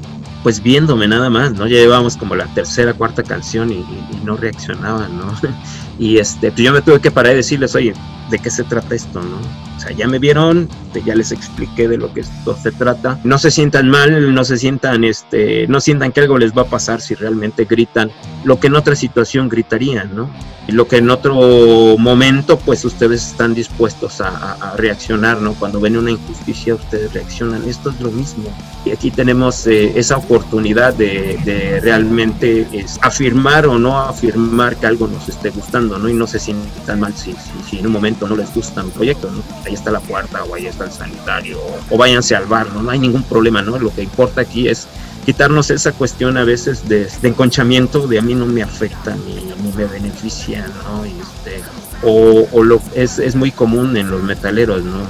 pues 0.46 0.62
viéndome 0.62 1.08
nada 1.08 1.28
más, 1.28 1.54
¿no? 1.54 1.66
Ya 1.66 1.78
llevábamos 1.78 2.16
como 2.16 2.36
la 2.36 2.46
tercera, 2.46 2.94
cuarta 2.94 3.24
canción 3.24 3.72
y, 3.72 3.84
no 4.22 4.36
reaccionaban, 4.36 5.18
¿no? 5.18 5.34
Y 5.98 6.18
este, 6.18 6.52
pues 6.52 6.62
yo 6.62 6.72
me 6.72 6.82
tuve 6.82 7.00
que 7.00 7.10
parar 7.10 7.32
y 7.32 7.38
decirles, 7.38 7.74
oye, 7.74 7.94
¿de 8.30 8.38
qué 8.38 8.48
se 8.48 8.62
trata 8.62 8.94
esto, 8.94 9.20
no? 9.20 9.38
Sea, 9.86 9.96
ya 9.96 10.08
me 10.08 10.18
vieron, 10.18 10.68
ya 11.04 11.14
les 11.14 11.32
expliqué 11.32 11.88
de 11.88 11.98
lo 11.98 12.12
que 12.12 12.20
esto 12.20 12.56
se 12.60 12.72
trata. 12.72 13.18
No 13.24 13.38
se 13.38 13.50
sientan 13.50 13.88
mal, 13.88 14.34
no 14.34 14.44
se 14.44 14.56
sientan, 14.56 15.04
este, 15.04 15.66
no 15.68 15.80
sientan 15.80 16.12
que 16.12 16.20
algo 16.20 16.38
les 16.38 16.56
va 16.56 16.62
a 16.62 16.66
pasar 16.66 17.00
si 17.00 17.14
realmente 17.14 17.64
gritan 17.64 18.10
lo 18.44 18.58
que 18.58 18.68
en 18.68 18.76
otra 18.76 18.94
situación 18.94 19.48
gritarían, 19.48 20.14
¿no? 20.14 20.30
Y 20.68 20.72
lo 20.72 20.88
que 20.88 20.96
en 20.96 21.10
otro 21.10 21.96
momento, 21.96 22.58
pues 22.58 22.84
ustedes 22.84 23.24
están 23.24 23.54
dispuestos 23.54 24.20
a, 24.20 24.74
reaccionar, 24.76 25.40
¿no? 25.40 25.54
Cuando 25.54 25.80
ven 25.80 25.96
una 25.96 26.10
injusticia, 26.10 26.74
ustedes 26.74 27.12
reaccionan. 27.12 27.68
Esto 27.68 27.90
es 27.90 28.00
lo 28.00 28.10
mismo. 28.10 28.44
Y 28.84 28.90
aquí 28.90 29.12
tenemos 29.12 29.66
eh, 29.68 29.92
esa 29.94 30.16
oportunidad 30.16 30.92
de, 30.94 31.80
realmente 31.82 32.66
es, 32.72 32.98
afirmar 33.00 33.66
o 33.66 33.78
no 33.78 34.00
afirmar 34.00 34.76
que 34.76 34.86
algo 34.86 35.06
nos 35.06 35.28
esté 35.28 35.50
gustando, 35.50 35.98
¿no? 35.98 36.08
Y 36.08 36.14
no 36.14 36.26
se 36.26 36.40
sientan 36.40 36.98
mal 36.98 37.14
si, 37.14 37.34
si, 37.70 37.78
en 37.78 37.86
un 37.86 37.92
momento 37.92 38.26
no 38.26 38.34
les 38.34 38.52
gusta 38.52 38.82
un 38.82 38.90
proyecto, 38.90 39.30
¿no? 39.30 39.42
Ahí 39.64 39.74
está 39.76 39.90
la 39.90 40.00
puerta 40.00 40.44
o 40.44 40.54
ahí 40.54 40.66
está 40.66 40.84
el 40.84 40.92
sanitario 40.92 41.58
o, 41.90 41.96
váyanse 41.96 42.34
al 42.34 42.46
bar, 42.46 42.72
¿no? 42.72 42.82
No 42.82 42.90
hay 42.90 42.98
ningún 42.98 43.22
problema, 43.22 43.62
¿no? 43.62 43.78
Lo 43.78 43.94
que 43.94 44.02
importa 44.02 44.40
aquí 44.40 44.68
es 44.68 44.88
quitarnos 45.24 45.70
esa 45.70 45.92
cuestión 45.92 46.36
a 46.36 46.44
veces 46.44 46.88
de, 46.88 47.08
enconchamiento 47.22 48.06
de 48.06 48.18
a 48.18 48.22
mí 48.22 48.34
no 48.34 48.46
me 48.46 48.62
afecta 48.62 49.16
ni, 49.16 49.52
me 49.76 49.84
beneficia, 49.84 50.66
¿no? 50.84 51.04
este, 51.04 51.62
o, 52.02 52.62
lo, 52.62 52.80
es, 52.94 53.18
es, 53.18 53.34
muy 53.34 53.50
común 53.50 53.96
en 53.96 54.10
los 54.10 54.22
metaleros, 54.22 54.84
¿no? 54.84 55.00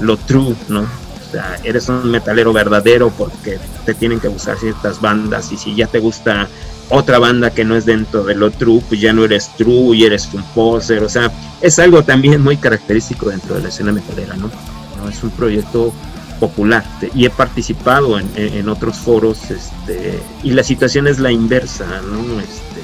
Lo 0.00 0.16
true, 0.16 0.54
¿no? 0.68 0.82
O 0.82 1.32
sea, 1.32 1.58
eres 1.64 1.88
un 1.88 2.10
metalero 2.10 2.52
verdadero 2.52 3.10
porque 3.10 3.58
te 3.84 3.94
tienen 3.94 4.20
que 4.20 4.28
gustar 4.28 4.56
ciertas 4.58 5.00
bandas 5.00 5.50
y 5.50 5.56
si 5.56 5.74
ya 5.74 5.86
te 5.88 5.98
gusta 5.98 6.48
otra 6.90 7.18
banda 7.18 7.50
que 7.50 7.64
no 7.64 7.76
es 7.76 7.84
dentro 7.84 8.24
de 8.24 8.34
lo 8.34 8.50
true, 8.50 8.82
pues 8.88 9.00
ya 9.00 9.12
no 9.12 9.24
eres 9.24 9.50
true 9.56 9.96
y 9.96 10.04
eres 10.04 10.28
un 10.32 10.42
poser, 10.54 11.02
o 11.02 11.08
sea, 11.08 11.30
es 11.60 11.78
algo 11.78 12.02
también 12.02 12.42
muy 12.42 12.56
característico 12.56 13.30
dentro 13.30 13.54
de 13.54 13.62
la 13.62 13.68
escena 13.68 13.92
metalera, 13.92 14.34
¿no? 14.36 14.50
¿No? 14.98 15.08
Es 15.08 15.22
un 15.22 15.30
proyecto 15.30 15.92
popular 16.40 16.84
y 17.14 17.26
he 17.26 17.30
participado 17.30 18.18
en, 18.18 18.68
otros 18.68 18.96
foros 18.96 19.50
este, 19.50 20.20
y 20.42 20.50
la 20.50 20.62
situación 20.62 21.06
es 21.06 21.18
la 21.18 21.30
inversa, 21.30 21.86
¿no? 22.02 22.40
Este, 22.40 22.74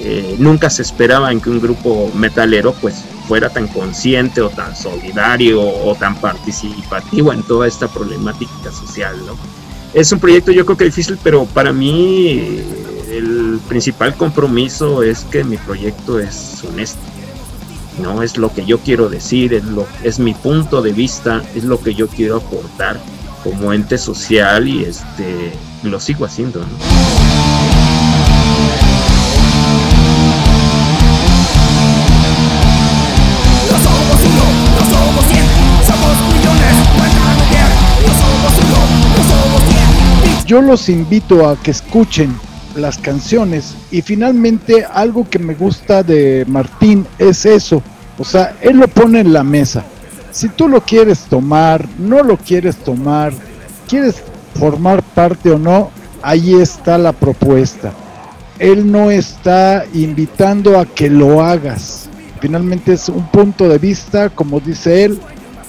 eh, 0.00 0.36
nunca 0.38 0.68
se 0.70 0.82
esperaba 0.82 1.32
en 1.32 1.40
que 1.40 1.50
un 1.50 1.60
grupo 1.60 2.10
metalero 2.14 2.72
pues 2.74 3.04
fuera 3.26 3.50
tan 3.50 3.68
consciente 3.68 4.40
o 4.40 4.48
tan 4.48 4.74
solidario 4.76 5.60
o 5.60 5.94
tan 5.94 6.16
participativo 6.20 7.32
en 7.32 7.42
toda 7.42 7.66
esta 7.66 7.88
problemática 7.88 8.72
social, 8.72 9.16
¿no? 9.26 9.36
Es 9.94 10.12
un 10.12 10.20
proyecto 10.20 10.52
yo 10.52 10.66
creo 10.66 10.76
que 10.76 10.84
difícil, 10.84 11.18
pero 11.22 11.46
para 11.46 11.72
mí 11.72 12.62
el 13.18 13.60
principal 13.68 14.14
compromiso 14.14 15.02
es 15.02 15.24
que 15.24 15.44
mi 15.44 15.56
proyecto 15.56 16.18
es 16.18 16.62
honesto 16.64 17.02
no 18.02 18.22
es 18.22 18.36
lo 18.36 18.52
que 18.52 18.64
yo 18.64 18.78
quiero 18.78 19.08
decir, 19.08 19.52
es, 19.54 19.64
lo, 19.64 19.86
mi 20.18 20.34
punto 20.34 20.82
de 20.82 20.92
vista, 20.92 21.42
es 21.54 21.64
lo 21.64 21.80
que 21.80 21.94
yo 21.94 22.06
quiero 22.08 22.36
aportar 22.36 23.00
como 23.42 23.72
ente 23.72 23.98
social 23.98 24.68
y 24.68 24.84
este 24.84 25.52
lo 25.82 26.00
sigo 26.00 26.24
haciendo. 26.24 26.64
Yo 40.46 40.62
los 40.62 40.88
invito 40.88 41.46
a 41.46 41.60
que 41.60 41.72
escuchen 41.72 42.38
las 42.78 42.98
canciones. 42.98 43.74
Y 43.90 44.02
finalmente 44.02 44.84
algo 44.84 45.28
que 45.28 45.38
me 45.38 45.54
gusta 45.54 46.02
de 46.02 46.44
Martín 46.48 47.06
es 47.18 47.44
eso. 47.44 47.82
O 48.18 48.24
sea, 48.24 48.56
él 48.60 48.78
lo 48.78 48.88
pone 48.88 49.20
en 49.20 49.32
la 49.32 49.44
mesa. 49.44 49.84
Si 50.30 50.48
tú 50.48 50.68
lo 50.68 50.80
quieres 50.80 51.20
tomar, 51.20 51.88
no 51.98 52.22
lo 52.22 52.36
quieres 52.36 52.76
tomar, 52.76 53.32
quieres 53.88 54.22
formar 54.54 55.02
parte 55.02 55.50
o 55.50 55.58
no, 55.58 55.90
ahí 56.22 56.54
está 56.54 56.98
la 56.98 57.12
propuesta. 57.12 57.92
Él 58.58 58.90
no 58.90 59.10
está 59.10 59.84
invitando 59.94 60.78
a 60.78 60.86
que 60.86 61.08
lo 61.08 61.42
hagas. 61.42 62.08
Finalmente 62.40 62.92
es 62.92 63.08
un 63.08 63.26
punto 63.28 63.68
de 63.68 63.78
vista, 63.78 64.30
como 64.30 64.60
dice 64.60 65.04
él, 65.04 65.20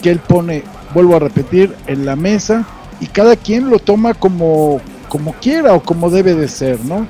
que 0.02 0.12
él 0.12 0.20
pone, 0.20 0.64
vuelvo 0.94 1.16
a 1.16 1.20
repetir, 1.20 1.76
en 1.88 2.06
la 2.06 2.16
mesa 2.16 2.66
y 3.00 3.08
cada 3.08 3.36
quien 3.36 3.70
lo 3.70 3.80
toma 3.80 4.14
como, 4.14 4.82
como 5.10 5.34
quiera 5.34 5.74
o 5.74 5.82
como 5.82 6.10
debe 6.10 6.36
de 6.36 6.48
ser, 6.48 6.80
¿no? 6.86 7.08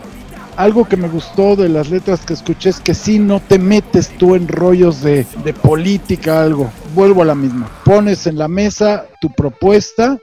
Algo 0.56 0.86
que 0.86 0.98
me 0.98 1.08
gustó 1.08 1.56
de 1.56 1.70
las 1.70 1.90
letras 1.90 2.22
que 2.26 2.34
escuché 2.34 2.70
es 2.70 2.80
que 2.80 2.94
si 2.94 3.20
no 3.20 3.40
te 3.40 3.60
metes 3.60 4.10
tú 4.18 4.36
en 4.36 4.48
rollos 4.48 5.02
de, 5.02 5.26
de 5.44 5.54
política, 5.54 6.42
algo. 6.42 6.70
Vuelvo 6.96 7.22
a 7.22 7.26
la 7.26 7.36
misma. 7.36 7.70
Pones 7.86 8.28
en 8.28 8.38
la 8.38 8.48
mesa 8.48 9.06
tu 9.22 9.32
propuesta 9.32 10.18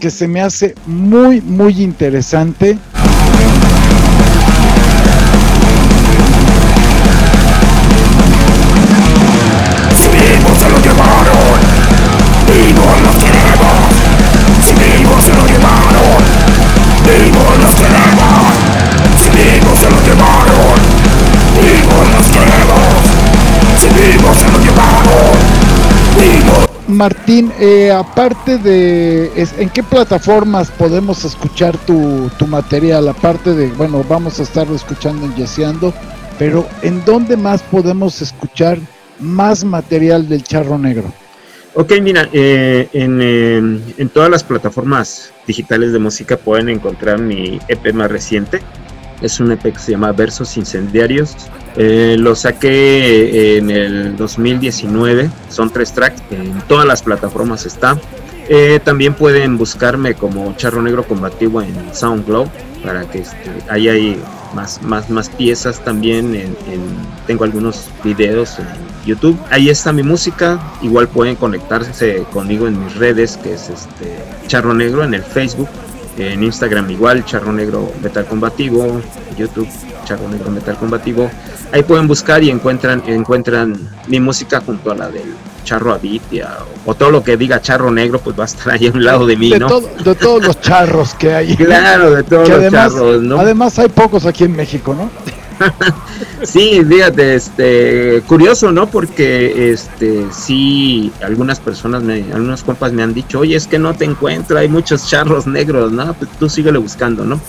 que 0.00 0.10
se 0.10 0.26
me 0.26 0.40
hace 0.40 0.74
muy, 0.86 1.40
muy 1.40 1.82
interesante. 1.82 2.78
Martín, 26.90 27.52
eh, 27.58 27.90
aparte 27.90 28.58
de, 28.58 29.30
¿en 29.36 29.70
qué 29.70 29.82
plataformas 29.82 30.70
podemos 30.70 31.24
escuchar 31.24 31.76
tu, 31.78 32.30
tu, 32.38 32.46
material? 32.46 33.08
Aparte 33.08 33.54
de, 33.54 33.68
bueno, 33.68 34.04
vamos 34.08 34.40
a 34.40 34.42
estarlo 34.42 34.74
escuchando 34.74 35.26
en 35.26 35.34
Yeseando, 35.34 35.94
pero 36.38 36.66
¿en 36.82 37.04
dónde 37.04 37.36
más 37.36 37.62
podemos 37.62 38.22
escuchar 38.22 38.78
más 39.18 39.64
material 39.64 40.28
del 40.28 40.42
Charro 40.42 40.78
Negro? 40.78 41.12
Ok, 41.74 41.92
mira, 42.02 42.28
eh, 42.32 42.88
en, 42.92 43.20
en, 43.96 44.08
todas 44.08 44.28
las 44.28 44.42
plataformas 44.42 45.32
digitales 45.46 45.92
de 45.92 46.00
música 46.00 46.36
pueden 46.36 46.68
encontrar 46.68 47.20
mi 47.20 47.60
EP 47.68 47.92
más 47.92 48.10
reciente. 48.10 48.60
Es 49.22 49.38
un 49.38 49.52
EP 49.52 49.62
que 49.62 49.78
se 49.78 49.92
llama 49.92 50.10
Versos 50.12 50.56
Incendiarios. 50.56 51.36
Eh, 51.76 52.16
lo 52.18 52.34
saqué 52.34 53.58
en 53.58 53.70
el 53.70 54.16
2019, 54.16 55.30
son 55.48 55.70
tres 55.70 55.92
tracks, 55.92 56.22
en 56.30 56.60
todas 56.62 56.86
las 56.86 57.02
plataformas 57.02 57.66
está. 57.66 57.98
Eh, 58.48 58.80
también 58.82 59.14
pueden 59.14 59.56
buscarme 59.56 60.14
como 60.14 60.52
Charro 60.56 60.82
Negro 60.82 61.04
Combativo 61.04 61.62
en 61.62 61.72
SoundCloud 61.94 62.48
para 62.82 63.08
que 63.08 63.20
este, 63.20 63.50
ahí 63.68 63.88
hay 63.88 64.20
más, 64.54 64.82
más, 64.82 65.08
más 65.08 65.28
piezas 65.28 65.84
también. 65.84 66.34
En, 66.34 66.56
tengo 67.28 67.44
algunos 67.44 67.86
videos 68.02 68.58
en 68.58 68.66
YouTube. 69.06 69.38
Ahí 69.50 69.70
está 69.70 69.92
mi 69.92 70.02
música. 70.02 70.58
Igual 70.82 71.06
pueden 71.06 71.36
conectarse 71.36 72.24
conmigo 72.32 72.66
en 72.66 72.84
mis 72.84 72.96
redes, 72.96 73.36
que 73.36 73.52
es 73.54 73.68
este 73.70 74.16
Charro 74.48 74.74
Negro 74.74 75.04
en 75.04 75.14
el 75.14 75.22
Facebook, 75.22 75.68
en 76.20 76.42
Instagram 76.42 76.90
igual, 76.90 77.24
Charro 77.24 77.52
Negro 77.52 77.92
Metal 78.02 78.24
Combativo, 78.26 79.00
YouTube, 79.36 79.68
Charro 80.04 80.28
Negro 80.28 80.50
Metal 80.50 80.76
Combativo. 80.76 81.30
Ahí 81.72 81.82
pueden 81.82 82.06
buscar 82.06 82.42
y 82.42 82.50
encuentran, 82.50 83.02
encuentran 83.06 83.76
mi 84.08 84.20
música 84.20 84.60
junto 84.60 84.90
a 84.90 84.94
la 84.94 85.08
del 85.08 85.34
charro 85.64 85.92
abitia 85.92 86.58
o, 86.86 86.94
todo 86.94 87.10
lo 87.10 87.22
que 87.22 87.36
diga 87.36 87.60
charro 87.60 87.90
negro, 87.90 88.18
pues 88.18 88.38
va 88.38 88.44
a 88.44 88.46
estar 88.46 88.72
ahí 88.72 88.88
a 88.88 88.92
un 88.92 89.04
lado 89.04 89.26
de 89.26 89.36
mí, 89.36 89.50
¿no? 89.50 89.80
de 89.80 90.14
todos 90.14 90.44
los 90.44 90.60
charros 90.60 91.14
que 91.14 91.34
hay. 91.34 91.56
Claro, 91.70 92.10
de 92.10 92.22
todos 92.22 92.48
los 92.48 92.70
charros, 92.70 93.22
¿no? 93.22 93.38
Además 93.38 93.78
hay 93.78 93.88
pocos 93.88 94.26
aquí 94.26 94.44
en 94.44 94.56
México, 94.56 94.94
¿no? 94.94 95.10
sí, 96.42 96.82
fíjate, 96.84 97.34
este, 97.34 98.22
curioso, 98.26 98.72
¿no? 98.72 98.90
Porque, 98.90 99.72
este, 99.72 100.26
sí, 100.32 101.12
algunas 101.22 101.60
personas, 101.60 102.02
me, 102.02 102.24
algunos 102.32 102.62
compas 102.62 102.92
me 102.92 103.02
han 103.02 103.14
dicho, 103.14 103.40
oye, 103.40 103.56
es 103.56 103.66
que 103.66 103.78
no 103.78 103.94
te 103.94 104.04
encuentro, 104.04 104.58
hay 104.58 104.68
muchos 104.68 105.08
charros 105.08 105.46
negros, 105.46 105.92
¿no? 105.92 106.14
Pues 106.14 106.30
tú 106.38 106.48
síguele 106.48 106.78
buscando, 106.78 107.24
¿no? 107.24 107.40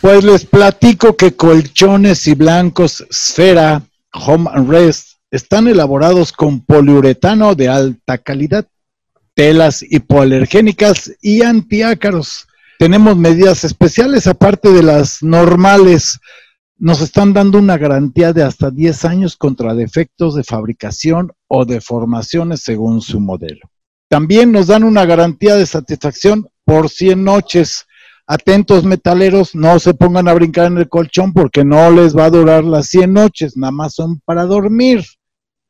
Pues 0.00 0.24
les 0.24 0.46
platico 0.46 1.16
que 1.16 1.36
colchones 1.36 2.26
y 2.26 2.34
blancos 2.34 3.04
Sfera 3.10 3.82
Home 4.14 4.50
and 4.52 4.70
Rest 4.70 5.10
están 5.30 5.68
elaborados 5.68 6.32
con 6.32 6.60
poliuretano 6.60 7.54
de 7.54 7.68
alta 7.68 8.18
calidad, 8.18 8.66
telas 9.34 9.82
hipoalergénicas 9.82 11.12
y 11.20 11.42
antiácaros. 11.42 12.48
Tenemos 12.80 13.14
medidas 13.14 13.62
especiales 13.64 14.26
aparte 14.26 14.72
de 14.72 14.82
las 14.82 15.22
normales. 15.22 16.18
Nos 16.78 17.02
están 17.02 17.34
dando 17.34 17.58
una 17.58 17.76
garantía 17.76 18.32
de 18.32 18.42
hasta 18.42 18.70
10 18.70 19.04
años 19.04 19.36
contra 19.36 19.74
defectos 19.74 20.34
de 20.34 20.44
fabricación 20.44 21.30
o 21.46 21.66
deformaciones 21.66 22.62
según 22.62 23.02
su 23.02 23.20
modelo. 23.20 23.70
También 24.08 24.50
nos 24.50 24.68
dan 24.68 24.84
una 24.84 25.04
garantía 25.04 25.56
de 25.56 25.66
satisfacción 25.66 26.48
por 26.64 26.88
100 26.88 27.22
noches 27.22 27.84
atentos 28.26 28.84
metaleros, 28.84 29.54
no 29.54 29.78
se 29.78 29.92
pongan 29.92 30.28
a 30.28 30.32
brincar 30.32 30.68
en 30.68 30.78
el 30.78 30.88
colchón 30.88 31.34
porque 31.34 31.66
no 31.66 31.90
les 31.90 32.16
va 32.16 32.24
a 32.24 32.30
durar 32.30 32.64
las 32.64 32.86
100 32.86 33.12
noches, 33.12 33.58
nada 33.58 33.72
más 33.72 33.92
son 33.92 34.20
para 34.24 34.46
dormir. 34.46 35.04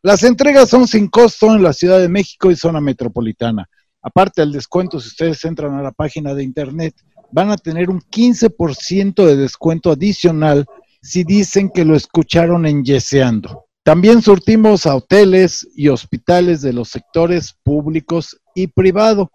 Las 0.00 0.22
entregas 0.22 0.68
son 0.68 0.86
sin 0.86 1.08
costo 1.08 1.56
en 1.56 1.64
la 1.64 1.72
Ciudad 1.72 1.98
de 1.98 2.08
México 2.08 2.52
y 2.52 2.56
zona 2.56 2.80
metropolitana. 2.80 3.68
Aparte 4.02 4.40
del 4.40 4.52
descuento, 4.52 4.98
si 4.98 5.08
ustedes 5.08 5.44
entran 5.44 5.74
a 5.74 5.82
la 5.82 5.92
página 5.92 6.34
de 6.34 6.42
internet, 6.42 6.94
van 7.32 7.50
a 7.50 7.56
tener 7.56 7.90
un 7.90 8.00
15% 8.00 9.24
de 9.24 9.36
descuento 9.36 9.90
adicional 9.90 10.66
si 11.02 11.24
dicen 11.24 11.70
que 11.70 11.84
lo 11.84 11.94
escucharon 11.94 12.66
en 12.66 12.84
Yeseando. 12.84 13.66
También 13.82 14.20
surtimos 14.22 14.86
a 14.86 14.94
hoteles 14.94 15.66
y 15.74 15.88
hospitales 15.88 16.60
de 16.60 16.72
los 16.72 16.88
sectores 16.88 17.54
públicos 17.62 18.38
y 18.54 18.66
privado. 18.66 19.30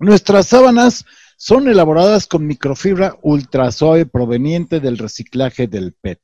Nuestras 0.00 0.48
sábanas 0.48 1.04
son 1.36 1.68
elaboradas 1.68 2.26
con 2.26 2.46
microfibra 2.46 3.16
ultra 3.22 3.70
suave 3.70 4.06
proveniente 4.06 4.80
del 4.80 4.98
reciclaje 4.98 5.66
del 5.68 5.92
PET, 5.92 6.20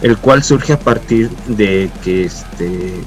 el 0.00 0.16
cual 0.16 0.42
surge 0.42 0.72
a 0.72 0.78
partir 0.78 1.28
de 1.46 1.90
que 2.02 2.24
este, 2.24 3.02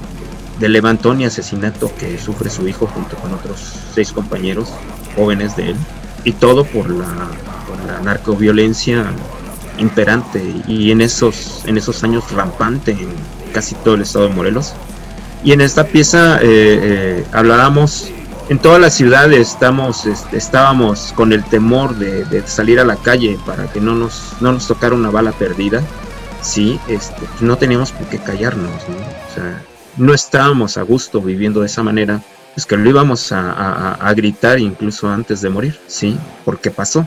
del 0.62 0.72
levantón 0.72 1.20
y 1.20 1.24
asesinato 1.24 1.92
que 1.98 2.16
sufre 2.20 2.48
su 2.48 2.68
hijo 2.68 2.86
junto 2.86 3.16
con 3.16 3.34
otros 3.34 3.58
seis 3.92 4.12
compañeros 4.12 4.68
jóvenes 5.16 5.56
de 5.56 5.70
él, 5.70 5.76
y 6.24 6.32
todo 6.32 6.64
por 6.64 6.88
la, 6.88 7.06
narcoviolencia 8.04 9.06
imperante 9.78 10.40
y 10.68 10.92
en 10.92 11.00
esos, 11.00 11.64
en 11.66 11.78
esos 11.78 12.04
años 12.04 12.30
rampante 12.30 12.92
en 12.92 13.08
casi 13.52 13.74
todo 13.76 13.94
el 13.94 14.02
estado 14.02 14.28
de 14.28 14.34
Morelos. 14.34 14.74
Y 15.42 15.52
en 15.52 15.60
esta 15.60 15.84
pieza 15.84 16.36
eh, 16.36 16.40
eh, 16.42 17.24
hablábamos, 17.32 18.08
en 18.48 18.58
toda 18.60 18.78
la 18.78 18.90
ciudad 18.90 19.32
estamos, 19.32 20.06
este, 20.06 20.36
estábamos 20.36 21.12
con 21.16 21.32
el 21.32 21.44
temor 21.44 21.96
de, 21.96 22.46
salir 22.46 22.78
a 22.78 22.84
la 22.84 22.96
calle 22.96 23.36
para 23.44 23.66
que 23.66 23.80
no 23.80 23.94
nos, 23.94 24.34
no 24.40 24.52
nos 24.52 24.68
tocara 24.68 24.94
una 24.94 25.10
bala 25.10 25.32
perdida. 25.32 25.82
Sí, 26.40 26.78
este, 26.88 27.22
no 27.40 27.56
teníamos 27.56 27.90
por 27.90 28.06
qué 28.08 28.18
callarnos, 28.18 28.70
O 28.70 29.34
sea, 29.34 29.62
no 29.96 30.14
estábamos 30.14 30.76
a 30.76 30.82
gusto 30.82 31.20
viviendo 31.20 31.60
de 31.60 31.66
esa 31.66 31.82
manera, 31.82 32.20
es 32.56 32.66
que 32.66 32.76
lo 32.76 32.88
íbamos 32.88 33.32
a, 33.32 34.12
gritar 34.14 34.58
incluso 34.58 35.08
antes 35.08 35.40
de 35.40 35.48
morir, 35.48 35.78
¿sí? 35.86 36.18
Porque 36.44 36.70
pasó. 36.70 37.06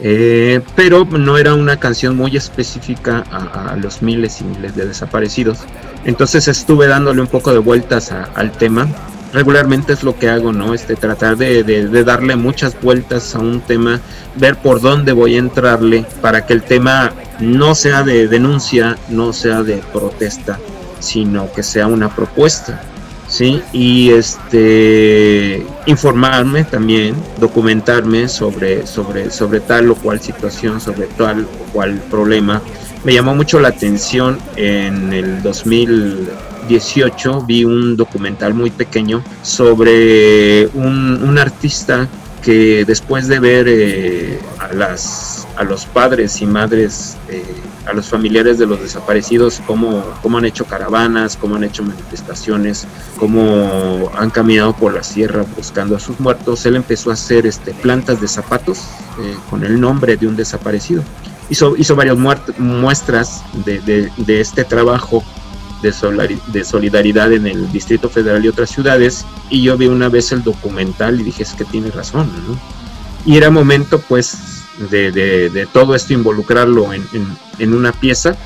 Eh, 0.00 0.60
pero 0.76 1.04
no 1.04 1.38
era 1.38 1.54
una 1.54 1.78
canción 1.78 2.16
muy 2.16 2.36
específica 2.36 3.24
a, 3.30 3.76
los 3.76 4.00
miles 4.00 4.40
y 4.40 4.44
miles 4.44 4.74
de 4.76 4.86
desaparecidos. 4.86 5.58
Entonces 6.04 6.48
estuve 6.48 6.86
dándole 6.86 7.20
un 7.20 7.26
poco 7.26 7.52
de 7.52 7.58
vueltas 7.58 8.12
al 8.12 8.52
tema. 8.52 8.88
Regularmente 9.34 9.92
es 9.92 10.02
lo 10.04 10.18
que 10.18 10.30
hago, 10.30 10.52
¿no? 10.52 10.72
Este, 10.72 10.96
tratar 10.96 11.36
de, 11.36 11.62
de, 11.62 12.04
darle 12.04 12.34
muchas 12.36 12.80
vueltas 12.80 13.34
a 13.34 13.40
un 13.40 13.60
tema, 13.60 14.00
ver 14.36 14.56
por 14.56 14.80
dónde 14.80 15.12
voy 15.12 15.34
a 15.34 15.38
entrarle 15.38 16.06
para 16.22 16.46
que 16.46 16.54
el 16.54 16.62
tema 16.62 17.12
no 17.40 17.74
sea 17.74 18.02
de 18.04 18.26
denuncia, 18.26 18.96
no 19.10 19.34
sea 19.34 19.62
de 19.62 19.82
protesta, 19.92 20.58
sino 21.00 21.50
que 21.52 21.62
sea 21.62 21.86
una 21.86 22.14
propuesta, 22.14 22.82
¿sí? 23.28 23.62
Y 23.72 24.10
este, 24.10 25.64
informarme 25.86 26.64
también, 26.64 27.14
documentarme 27.38 28.28
sobre, 28.28 28.86
sobre, 28.86 29.30
sobre 29.30 29.60
tal 29.60 29.90
o 29.90 29.94
cual 29.94 30.20
situación, 30.20 30.80
sobre 30.80 31.06
tal 31.06 31.44
o 31.44 31.72
cual 31.72 31.94
problema, 32.10 32.60
me 33.04 33.14
llamó 33.14 33.34
mucho 33.34 33.60
la 33.60 33.68
atención 33.68 34.38
en 34.56 35.12
el 35.12 35.42
2018, 35.42 37.42
vi 37.42 37.64
un 37.64 37.96
documental 37.96 38.54
muy 38.54 38.70
pequeño 38.70 39.22
sobre 39.42 40.66
un, 40.68 41.38
artista 41.38 42.08
que 42.42 42.84
después 42.84 43.28
de 43.28 43.38
ver 43.38 43.66
eh, 43.68 44.40
a, 44.58 44.74
las, 44.74 45.46
a 45.56 45.62
los 45.62 45.86
padres 45.86 46.42
y 46.42 46.46
madres, 46.46 47.16
eh, 47.28 47.44
a 47.88 47.94
los 47.94 48.08
familiares 48.08 48.58
de 48.58 48.66
los 48.66 48.80
desaparecidos, 48.80 49.60
cómo, 49.66 50.04
cómo 50.22 50.38
han 50.38 50.44
hecho 50.44 50.64
caravanas, 50.64 51.36
cómo 51.36 51.56
han 51.56 51.64
hecho 51.64 51.82
manifestaciones, 51.82 52.86
cómo 53.18 54.10
han 54.16 54.30
caminado 54.30 54.74
por 54.74 54.94
la 54.94 55.02
sierra 55.02 55.44
buscando 55.56 55.96
a 55.96 56.00
sus 56.00 56.20
muertos, 56.20 56.66
él 56.66 56.76
empezó 56.76 57.10
a 57.10 57.14
hacer 57.14 57.46
este, 57.46 57.72
plantas 57.72 58.20
de 58.20 58.28
zapatos 58.28 58.80
eh, 59.20 59.34
con 59.48 59.64
el 59.64 59.80
nombre 59.80 60.16
de 60.16 60.26
un 60.26 60.36
desaparecido. 60.36 61.02
Hizo, 61.50 61.76
hizo 61.76 61.96
varias 61.96 62.18
muestras 62.58 63.42
de, 63.64 64.10
este 64.28 64.64
trabajo 64.64 65.24
de, 65.80 65.94
de, 66.52 66.64
solidaridad 66.64 67.32
en 67.32 67.46
el 67.46 67.72
Distrito 67.72 68.10
Federal 68.10 68.44
y 68.44 68.48
otras 68.48 68.68
ciudades. 68.68 69.24
Y 69.48 69.62
yo 69.62 69.78
vi 69.78 69.86
una 69.86 70.10
vez 70.10 70.30
el 70.32 70.42
documental 70.42 71.18
y 71.20 71.24
dije 71.24 71.44
es 71.44 71.54
que 71.54 71.64
tiene 71.64 71.90
razón 71.90 72.30
¿no? 72.46 72.58
y 73.24 73.36
era 73.36 73.50
momento 73.50 74.00
pues 74.08 74.57
de, 74.90 75.68
todo 75.72 75.94
esto 75.94 76.12
involucrarlo 76.12 76.90
en, 76.92 77.74
una 77.74 77.92
pieza 77.92 78.36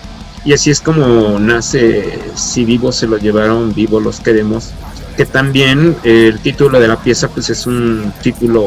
y 0.45 0.53
así 0.53 0.71
es 0.71 0.81
como 0.81 1.38
nace 1.38 2.18
si 2.35 2.64
vivos 2.64 2.97
se 2.97 3.07
lo 3.07 3.16
llevaron 3.16 3.73
vivos 3.75 4.03
los 4.03 4.21
queremos 4.21 4.71
que 5.16 5.27
también 5.27 5.95
el 6.03 6.40
título 6.40 6.81
de 6.81 6.88
la 6.88 6.97
pieza 6.97 7.29
pues 7.29 7.51
es 7.51 7.66
un 7.66 8.12
título 8.23 8.66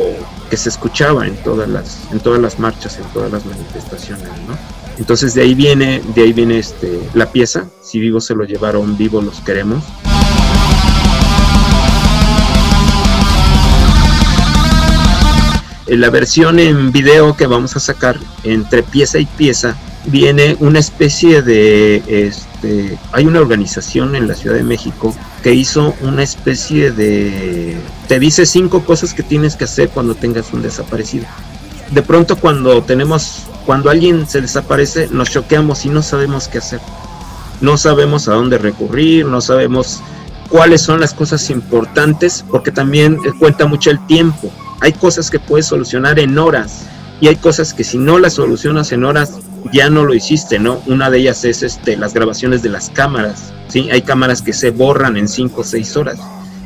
que 0.50 0.58
se 0.58 0.70
escuchaba 0.70 1.26
en 1.28 1.36
todas 1.38 1.68
las 1.68 2.02
en 2.12 2.20
todas 2.20 2.40
las 2.40 2.60
marchas, 2.60 2.98
en 2.98 3.06
todas 3.14 3.32
las 3.32 3.46
manifestaciones. 3.46 4.30
Entonces 4.98 5.34
de 5.34 5.42
ahí 5.42 5.56
viene 5.56 6.02
de 6.14 6.22
ahí 6.22 6.34
viene 6.34 6.60
este 6.60 7.02
la 7.16 7.32
pieza, 7.32 7.66
si 7.82 8.00
vivos 8.00 8.26
se 8.26 8.36
lo 8.36 8.44
llevaron, 8.44 8.96
vivos 8.96 9.24
los 9.24 9.40
queremos. 9.42 9.84
La 15.88 16.10
versión 16.10 16.60
en 16.60 16.92
video 16.92 17.36
que 17.36 17.48
vamos 17.48 17.76
a 17.76 17.80
sacar 17.80 18.18
entre 18.44 18.84
pieza 18.84 19.20
y 19.20 19.26
pieza 19.26 19.76
viene 20.06 20.56
una 20.60 20.80
especie 20.80 21.42
de 21.42 22.04
este 22.08 22.46
hay 23.12 23.26
una 23.26 23.40
organización 23.40 24.16
en 24.16 24.28
la 24.28 24.36
Ciudad 24.36 24.56
de 24.56 24.64
México 24.64 25.16
que 25.44 25.54
hizo 25.54 25.94
una 26.02 26.24
especie 26.24 26.92
de... 26.92 27.78
Te 28.08 28.20
dice 28.20 28.46
cinco 28.46 28.84
cosas 28.84 29.14
que 29.14 29.24
tienes 29.24 29.56
que 29.56 29.66
hacer 29.66 29.90
cuando 29.90 30.16
tengas 30.16 30.52
un 30.54 30.62
desaparecido. 30.62 31.26
De 31.92 32.02
pronto 32.02 32.38
cuando 32.38 32.82
tenemos, 32.84 33.44
cuando 33.66 33.90
alguien 33.90 34.28
se 34.28 34.42
desaparece, 34.42 35.08
nos 35.12 35.30
choqueamos 35.30 35.86
y 35.86 35.90
no 35.90 36.02
sabemos 36.02 36.48
qué 36.48 36.58
hacer. 36.58 36.80
No 37.62 37.78
sabemos 37.78 38.28
a 38.28 38.34
dónde 38.34 38.58
recurrir, 38.58 39.26
no 39.26 39.40
sabemos 39.42 40.02
cuáles 40.50 40.82
son 40.82 41.00
las 41.00 41.14
cosas 41.14 41.50
importantes, 41.50 42.44
porque 42.50 42.72
también 42.72 43.18
cuenta 43.40 43.66
mucho 43.68 43.92
el 43.92 44.04
tiempo. 44.08 44.52
Hay 44.82 44.94
cosas 44.94 45.30
que 45.30 45.40
puedes 45.40 45.66
solucionar 45.68 46.20
en 46.20 46.38
horas 46.38 46.86
y 47.22 47.28
hay 47.28 47.36
cosas 47.38 47.74
que 47.74 47.84
si 47.84 47.98
no 47.98 48.20
las 48.20 48.34
solucionas 48.34 48.92
en 48.92 49.04
horas 49.04 49.34
ya 49.72 49.90
no 49.90 50.06
lo 50.06 50.14
hiciste, 50.14 50.60
¿no? 50.60 50.82
Una 50.86 51.10
de 51.10 51.20
ellas 51.20 51.44
es 51.46 51.64
este, 51.64 51.98
las 51.98 52.14
grabaciones 52.14 52.62
de 52.62 52.70
las 52.70 52.90
cámaras, 52.90 53.54
¿sí? 53.68 53.90
Hay 53.92 54.02
cámaras 54.02 54.42
que 54.42 54.54
se 54.54 54.72
borran 54.72 55.18
en 55.18 55.28
5 55.28 55.62
o 55.62 55.64
6 55.64 55.98
horas. 55.98 56.20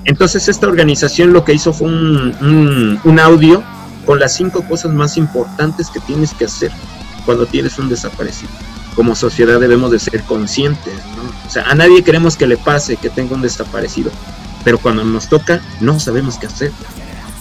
Entonces 0.06 0.48
esta 0.48 0.68
organización 0.68 1.34
lo 1.34 1.46
que 1.46 1.54
hizo 1.54 1.72
fue 1.72 1.88
un, 1.88 3.00
un, 3.04 3.20
audio 3.20 3.64
con 4.06 4.20
las 4.20 4.34
cinco 4.36 4.64
cosas 4.68 4.92
más 4.92 5.18
importantes 5.18 5.90
que 5.90 6.00
tienes 6.00 6.34
que 6.34 6.46
hacer 6.46 6.72
cuando 7.26 7.46
tienes 7.46 7.78
un 7.78 7.90
desaparecido. 7.90 8.52
Como 8.96 9.16
sociedad 9.16 9.60
debemos 9.60 9.92
de 9.92 10.00
ser 10.00 10.24
conscientes, 10.24 10.94
¿no? 11.16 11.48
O 11.48 11.52
sea, 11.52 11.64
a 11.64 11.76
nadie 11.76 12.04
queremos 12.04 12.36
que 12.36 12.48
le 12.48 12.58
pase 12.58 12.98
que 12.98 13.10
tenga 13.10 13.36
un 13.36 13.42
desaparecido, 13.42 14.12
pero 14.64 14.80
cuando 14.80 15.04
nos 15.04 15.28
toca 15.30 15.62
no 15.80 16.00
sabemos 16.00 16.38
qué 16.38 16.48
hacer, 16.48 16.72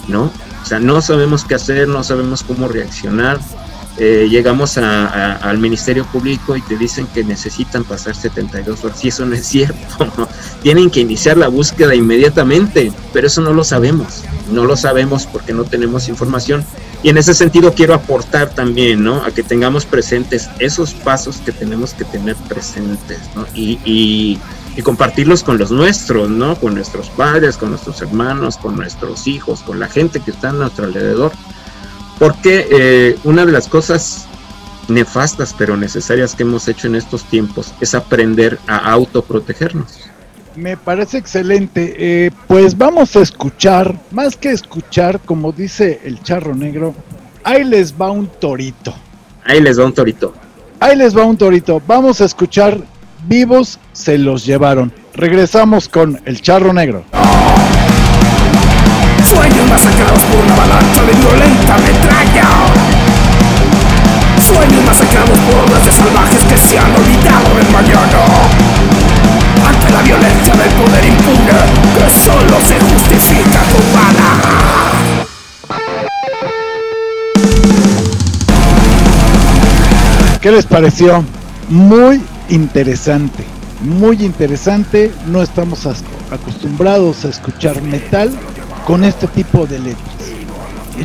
¿no? 0.07 0.31
O 0.63 0.67
sea, 0.67 0.79
no 0.81 1.01
sabemos 1.01 1.45
qué 1.45 1.55
hacer, 1.55 1.89
no 1.89 2.05
sabemos 2.05 2.43
cómo 2.43 2.69
reaccionar, 2.69 3.39
eh, 4.01 4.29
llegamos 4.31 4.79
al 4.79 5.59
Ministerio 5.59 6.05
Público 6.05 6.57
y 6.57 6.63
te 6.63 6.77
dicen 6.77 7.09
que 7.09 7.25
necesitan 7.25 7.83
pasar 7.83 8.15
72 8.15 8.85
horas. 8.85 9.05
Y 9.05 9.09
eso 9.09 9.27
no 9.27 9.35
es 9.35 9.45
cierto. 9.45 10.29
Tienen 10.63 10.89
que 10.89 11.01
iniciar 11.01 11.37
la 11.37 11.49
búsqueda 11.49 11.97
inmediatamente, 11.97 12.93
pero 13.13 13.27
eso 13.27 13.41
no 13.41 13.53
lo 13.53 13.65
sabemos. 13.65 14.23
No 14.53 14.65
lo 14.65 14.77
sabemos 14.77 15.27
porque 15.27 15.53
no 15.53 15.65
tenemos 15.65 16.09
información. 16.09 16.65
Y 17.03 17.09
en 17.09 17.19
ese 17.19 17.35
sentido 17.35 17.75
quiero 17.75 17.93
aportar 17.93 18.51
también, 18.51 19.03
¿no? 19.03 19.25
A 19.25 19.33
que 19.33 19.43
tengamos 19.43 19.85
presentes 19.85 20.49
esos 20.61 20.95
pasos 20.95 21.39
que 21.39 21.51
tenemos 21.51 21.93
que 21.93 22.05
tener 22.05 22.37
presentes, 22.49 23.19
¿no? 23.35 23.47
Y, 23.53 23.81
y, 23.85 24.39
y 24.79 24.83
compartirlos 24.83 25.43
con 25.43 25.59
los 25.59 25.71
nuestros, 25.71 26.31
¿no? 26.31 26.57
Con 26.57 26.75
nuestros 26.75 27.11
padres, 27.11 27.59
con 27.59 27.69
nuestros 27.69 28.01
hermanos, 28.01 28.57
con 28.57 28.77
nuestros 28.77 29.27
hijos, 29.27 29.61
con 29.61 29.79
la 29.79 29.89
gente 29.89 30.21
que 30.21 30.31
está 30.31 30.49
a 30.49 30.53
nuestro 30.53 30.87
alrededor 30.87 31.33
porque 32.19 32.67
eh, 32.71 33.19
una 33.25 33.47
de 33.47 33.53
las 33.53 33.69
cosas 33.69 34.27
nefastas 34.89 35.55
pero 35.57 35.77
necesarias 35.77 36.35
que 36.35 36.43
hemos 36.43 36.67
hecho 36.69 36.87
en 36.87 36.97
estos 36.97 37.25
tiempos 37.25 37.75
es 37.81 37.95
aprender 37.95 38.59
a 38.67 38.91
autoprotegernos. 38.91 40.01
Me 40.57 40.77
parece 40.77 41.19
excelente. 41.19 41.95
Eh, 41.99 42.31
pues 42.49 42.77
vamos 42.77 43.15
a 43.15 43.21
escuchar, 43.21 43.95
más 44.11 44.37
que 44.37 44.51
escuchar, 44.51 45.21
como 45.21 45.53
dice 45.53 46.01
el 46.05 46.21
charro 46.23 46.55
negro, 46.55 46.95
ahí 47.45 47.63
les 47.65 47.95
va 47.95 48.11
un 48.11 48.27
torito. 48.27 48.93
Ahí 49.45 49.61
les 49.61 49.79
va 49.79 49.85
un 49.85 49.93
torito. 49.93 50.35
Ahí 50.81 50.97
les 50.97 51.17
va 51.17 51.25
un 51.25 51.37
torito. 51.37 51.81
Vamos 51.87 52.21
a 52.21 52.25
escuchar 52.25 52.81
Vivos 53.29 53.79
se 53.93 54.17
los 54.17 54.47
llevaron. 54.47 54.91
Regresamos 55.13 55.87
con 55.91 56.19
el 56.25 56.41
charro 56.41 56.73
negro. 56.73 57.05
Sueños 59.23 59.69
masacrados 59.69 60.23
por 60.23 60.45
una 60.47 60.55
avalancha 60.55 61.03
de 61.03 61.13
violenta 61.13 61.77
metralla 61.77 62.49
Sueños 64.41 64.83
masacrados 64.87 65.39
por 65.41 65.57
hordas 65.57 65.85
de 65.85 65.93
salvajes 65.93 66.45
que 66.47 66.57
se 66.57 66.79
han 66.79 66.91
olvidado 66.95 67.55
del 67.57 67.69
mañana 67.71 68.25
Ante 69.69 69.93
la 69.93 70.01
violencia 70.01 70.55
del 70.55 70.71
poder 70.71 71.05
impune 71.05 71.53
que 71.93 72.09
solo 72.09 72.59
se 72.63 72.81
justifica 72.81 73.61
con 73.71 73.93
bala 73.93 74.41
¿Qué 80.41 80.51
les 80.51 80.65
pareció? 80.65 81.23
Muy 81.69 82.23
interesante, 82.49 83.45
muy 83.81 84.25
interesante. 84.25 85.13
No 85.27 85.43
estamos 85.43 85.87
acostumbrados 86.31 87.25
a 87.25 87.29
escuchar 87.29 87.81
metal 87.83 88.31
con 88.87 89.05
este 89.05 89.27
tipo 89.29 89.67
de 89.67 89.79
letras. 89.79 90.15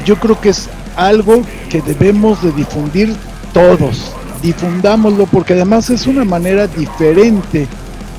Yo 0.06 0.20
creo 0.20 0.40
que 0.40 0.50
es 0.50 0.70
algo 0.96 1.44
que 1.70 1.82
debemos 1.82 2.42
de 2.42 2.52
difundir 2.52 3.16
todos. 3.54 4.12
Difundámoslo 4.42 5.26
porque 5.28 5.54
además 5.54 5.90
es 5.90 6.08
una 6.08 6.26
manera 6.26 6.68
diferente 6.68 7.68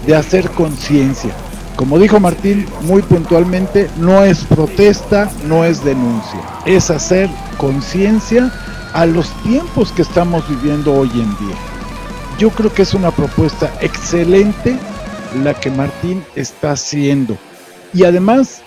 de 0.07 0.15
hacer 0.15 0.51
conciencia. 0.51 1.35
Como 1.77 1.99
dijo 1.99 2.21
Martín 2.21 2.67
muy 2.83 3.03
puntualmente, 3.03 3.91
no 3.99 4.23
es 4.23 4.45
protesta, 4.45 5.29
no 5.47 5.65
es 5.65 5.85
denuncia, 5.85 6.41
es 6.65 6.89
hacer 6.89 7.29
conciencia 7.57 8.53
a 8.93 9.07
los 9.07 9.29
tiempos 9.43 9.91
que 9.91 10.03
estamos 10.03 10.49
viviendo 10.49 10.95
hoy 10.95 11.11
en 11.11 11.47
día. 11.47 11.74
Yo 12.39 12.51
creo 12.51 12.73
que 12.73 12.83
es 12.83 12.95
una 12.95 13.11
propuesta 13.11 13.73
excelente 13.81 14.77
la 15.43 15.55
que 15.55 15.71
Martín 15.71 16.23
está 16.35 16.73
haciendo. 16.73 17.37
Y 17.93 18.05
además 18.05 18.63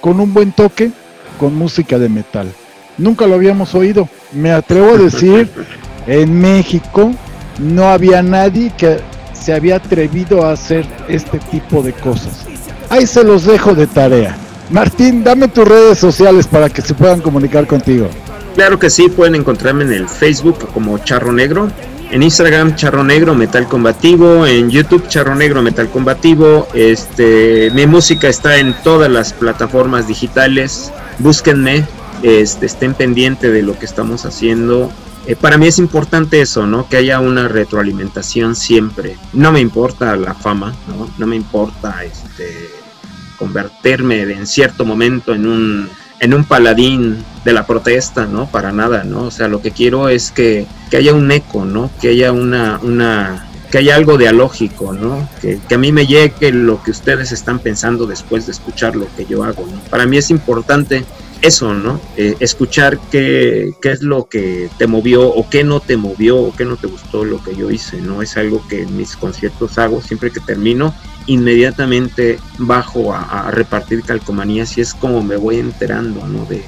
con 0.00 0.18
un 0.20 0.34
buen 0.34 0.52
toque, 0.52 0.90
con 1.38 1.54
música 1.54 1.98
de 1.98 2.08
metal. 2.08 2.52
Nunca 2.98 3.26
lo 3.26 3.36
habíamos 3.36 3.74
oído. 3.74 4.08
Me 4.32 4.50
atrevo 4.50 4.94
a 4.94 4.98
decir, 4.98 5.48
en 6.06 6.40
México 6.40 7.12
no 7.58 7.88
había 7.88 8.22
nadie 8.22 8.72
que 8.76 8.98
se 9.32 9.52
había 9.52 9.76
atrevido 9.76 10.44
a 10.44 10.52
hacer 10.52 10.86
este 11.08 11.38
tipo 11.38 11.82
de 11.82 11.92
cosas. 11.92 12.44
Ahí 12.90 13.06
se 13.06 13.24
los 13.24 13.44
dejo 13.44 13.74
de 13.74 13.86
tarea. 13.86 14.36
Martín, 14.70 15.22
dame 15.22 15.48
tus 15.48 15.66
redes 15.66 15.98
sociales 15.98 16.46
para 16.46 16.68
que 16.68 16.82
se 16.82 16.94
puedan 16.94 17.20
comunicar 17.20 17.66
contigo. 17.66 18.08
Claro 18.54 18.78
que 18.78 18.90
sí, 18.90 19.08
pueden 19.08 19.34
encontrarme 19.34 19.84
en 19.84 19.92
el 19.92 20.08
Facebook 20.08 20.68
como 20.72 20.98
Charro 20.98 21.32
Negro 21.32 21.68
en 22.12 22.22
Instagram 22.22 22.76
Charro 22.76 23.02
Negro 23.02 23.34
Metal 23.34 23.66
Combativo, 23.66 24.46
en 24.46 24.70
YouTube 24.70 25.08
Charro 25.08 25.34
Negro 25.34 25.62
Metal 25.62 25.88
Combativo. 25.88 26.68
Este, 26.74 27.70
mi 27.74 27.86
música 27.86 28.28
está 28.28 28.58
en 28.58 28.74
todas 28.84 29.10
las 29.10 29.32
plataformas 29.32 30.06
digitales. 30.06 30.92
Búsquenme, 31.18 31.86
este, 32.22 32.66
estén 32.66 32.92
pendientes 32.92 33.50
de 33.50 33.62
lo 33.62 33.78
que 33.78 33.86
estamos 33.86 34.26
haciendo. 34.26 34.92
Eh, 35.26 35.36
para 35.36 35.56
mí 35.56 35.66
es 35.66 35.78
importante 35.78 36.42
eso, 36.42 36.66
¿no? 36.66 36.86
Que 36.86 36.98
haya 36.98 37.18
una 37.18 37.48
retroalimentación 37.48 38.56
siempre. 38.56 39.16
No 39.32 39.50
me 39.50 39.60
importa 39.60 40.14
la 40.14 40.34
fama, 40.34 40.74
¿no? 40.88 41.08
No 41.16 41.26
me 41.26 41.36
importa 41.36 42.04
este 42.04 42.68
convertirme 43.38 44.20
en 44.20 44.46
cierto 44.46 44.84
momento 44.84 45.34
en 45.34 45.46
un 45.46 45.88
en 46.22 46.34
un 46.34 46.44
paladín 46.44 47.24
de 47.44 47.52
la 47.52 47.66
protesta, 47.66 48.26
¿no? 48.26 48.46
Para 48.46 48.70
nada, 48.70 49.02
¿no? 49.02 49.24
O 49.24 49.30
sea, 49.32 49.48
lo 49.48 49.60
que 49.60 49.72
quiero 49.72 50.08
es 50.08 50.30
que, 50.30 50.66
que 50.88 50.96
haya 50.96 51.12
un 51.12 51.30
eco, 51.32 51.64
¿no? 51.64 51.90
Que 52.00 52.10
haya 52.10 52.30
una, 52.30 52.78
una, 52.80 53.50
que 53.72 53.78
haya 53.78 53.96
algo 53.96 54.16
dialógico, 54.16 54.92
¿no? 54.92 55.28
Que, 55.40 55.58
que, 55.68 55.74
a 55.74 55.78
mí 55.78 55.90
me 55.90 56.06
llegue 56.06 56.52
lo 56.52 56.80
que 56.80 56.92
ustedes 56.92 57.32
están 57.32 57.58
pensando 57.58 58.06
después 58.06 58.46
de 58.46 58.52
escuchar 58.52 58.94
lo 58.94 59.08
que 59.16 59.26
yo 59.26 59.42
hago, 59.42 59.66
¿no? 59.66 59.80
Para 59.90 60.06
mí 60.06 60.16
es 60.16 60.30
importante 60.30 61.04
eso, 61.42 61.74
¿no? 61.74 62.00
Eh, 62.16 62.36
escuchar 62.38 63.00
qué, 63.10 63.74
qué, 63.82 63.90
es 63.90 64.02
lo 64.02 64.28
que 64.28 64.70
te 64.78 64.86
movió 64.86 65.28
o 65.28 65.50
qué 65.50 65.64
no 65.64 65.80
te 65.80 65.96
movió 65.96 66.38
o 66.38 66.54
qué 66.54 66.64
no 66.64 66.76
te 66.76 66.86
gustó 66.86 67.24
lo 67.24 67.42
que 67.42 67.56
yo 67.56 67.68
hice, 67.72 68.00
¿no? 68.00 68.22
Es 68.22 68.36
algo 68.36 68.64
que 68.68 68.82
en 68.82 68.96
mis 68.96 69.16
conciertos 69.16 69.76
hago 69.76 70.00
siempre 70.00 70.30
que 70.30 70.38
termino, 70.38 70.94
inmediatamente 71.26 72.38
bajo 72.58 73.14
a, 73.14 73.50
repartir 73.50 74.02
calcomanías 74.02 74.76
y 74.78 74.80
es 74.80 74.94
como 74.94 75.22
me 75.22 75.36
voy 75.36 75.58
enterando, 75.58 76.26
¿no? 76.26 76.44
De, 76.46 76.62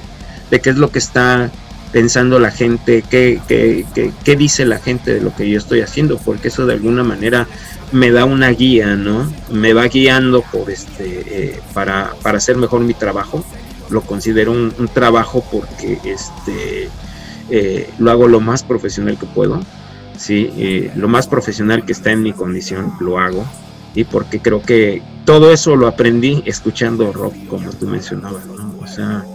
de 0.51 0.61
qué 0.61 0.69
es 0.69 0.77
lo 0.77 0.91
que 0.91 0.99
está 0.99 1.51
pensando 1.91 2.39
la 2.39 2.51
gente, 2.51 3.03
qué, 3.09 3.39
qué, 3.47 3.85
qué, 3.93 4.11
qué, 4.23 4.35
dice 4.35 4.65
la 4.65 4.79
gente 4.79 5.13
de 5.13 5.21
lo 5.21 5.33
que 5.33 5.49
yo 5.49 5.57
estoy 5.57 5.81
haciendo, 5.81 6.17
porque 6.17 6.49
eso 6.49 6.65
de 6.65 6.73
alguna 6.73 7.03
manera 7.03 7.47
me 7.91 8.11
da 8.11 8.25
una 8.25 8.49
guía, 8.49 8.95
¿no? 8.95 9.31
Me 9.49 9.73
va 9.73 9.87
guiando 9.87 10.41
por 10.41 10.69
este, 10.69 11.23
eh, 11.27 11.59
para, 11.73 12.13
para 12.21 12.37
hacer 12.39 12.57
mejor 12.57 12.81
mi 12.81 12.93
trabajo 12.93 13.45
lo 13.89 14.01
considero 14.01 14.51
un, 14.51 14.73
un 14.77 14.87
trabajo 14.87 15.43
porque 15.51 15.99
este, 16.03 16.89
eh, 17.49 17.89
lo 17.99 18.11
hago 18.11 18.27
lo 18.27 18.39
más 18.39 18.63
profesional 18.63 19.17
que 19.17 19.25
puedo, 19.25 19.61
¿sí? 20.17 20.51
Eh, 20.57 20.91
lo 20.95 21.07
más 21.07 21.27
profesional 21.27 21.85
que 21.85 21.91
está 21.91 22.11
en 22.11 22.23
mi 22.23 22.33
condición 22.33 22.93
lo 22.99 23.19
hago 23.19 23.45
y 23.95 24.03
porque 24.03 24.39
creo 24.39 24.61
que 24.61 25.01
todo 25.25 25.51
eso 25.51 25.75
lo 25.75 25.87
aprendí 25.87 26.43
escuchando 26.45 27.11
rock, 27.11 27.33
como 27.47 27.71
tú 27.71 27.87
mencionabas. 27.87 28.43
O 28.81 28.87
sea, 28.87 29.25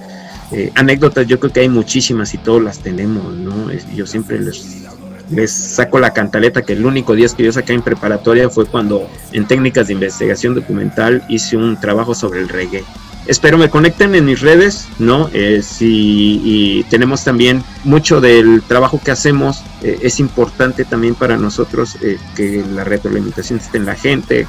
eh, 0.53 0.71
anécdotas 0.75 1.27
yo 1.27 1.41
creo 1.41 1.53
que 1.53 1.61
hay 1.61 1.69
muchísimas 1.69 2.35
y 2.35 2.39
todas 2.39 2.63
las 2.63 2.79
tenemos, 2.79 3.35
¿no? 3.35 3.73
Yo 3.95 4.07
siempre 4.07 4.39
les, 4.39 4.85
les 5.31 5.51
saco 5.51 5.99
la 5.99 6.13
cantaleta 6.13 6.63
que 6.63 6.75
el 6.75 6.85
único 6.85 7.15
día 7.15 7.27
que 7.37 7.45
yo 7.45 7.53
saqué 7.53 7.73
en 7.73 7.83
preparatoria 7.83 8.49
fue 8.51 8.67
cuando 8.67 9.09
en 9.33 9.47
técnicas 9.47 9.87
de 9.89 9.95
investigación 9.95 10.55
documental 10.55 11.25
hice 11.29 11.57
un 11.57 11.81
trabajo 11.81 12.15
sobre 12.15 12.41
el 12.41 12.49
reggae 12.49 12.85
espero 13.27 13.59
me 13.59 13.71
conecten 13.71 14.15
en 14.15 14.25
mis 14.25 14.41
redes, 14.41 14.89
¿no? 14.99 15.31
Eh, 15.33 15.63
si, 15.63 16.41
y 16.45 16.85
tenemos 16.85 17.25
también 17.25 17.63
mucho 17.85 18.21
del 18.21 18.63
trabajo 18.63 19.01
que 19.03 19.11
hacemos, 19.11 19.63
eh, 19.83 19.99
es 20.03 20.21
importante 20.21 20.85
también 20.85 21.15
para 21.15 21.37
nosotros 21.37 21.97
eh, 22.03 22.19
que 22.35 22.65
la 22.73 22.85
retroalimentación 22.85 23.59
esté 23.59 23.79
en 23.79 23.87
la 23.87 23.95
gente. 23.95 24.47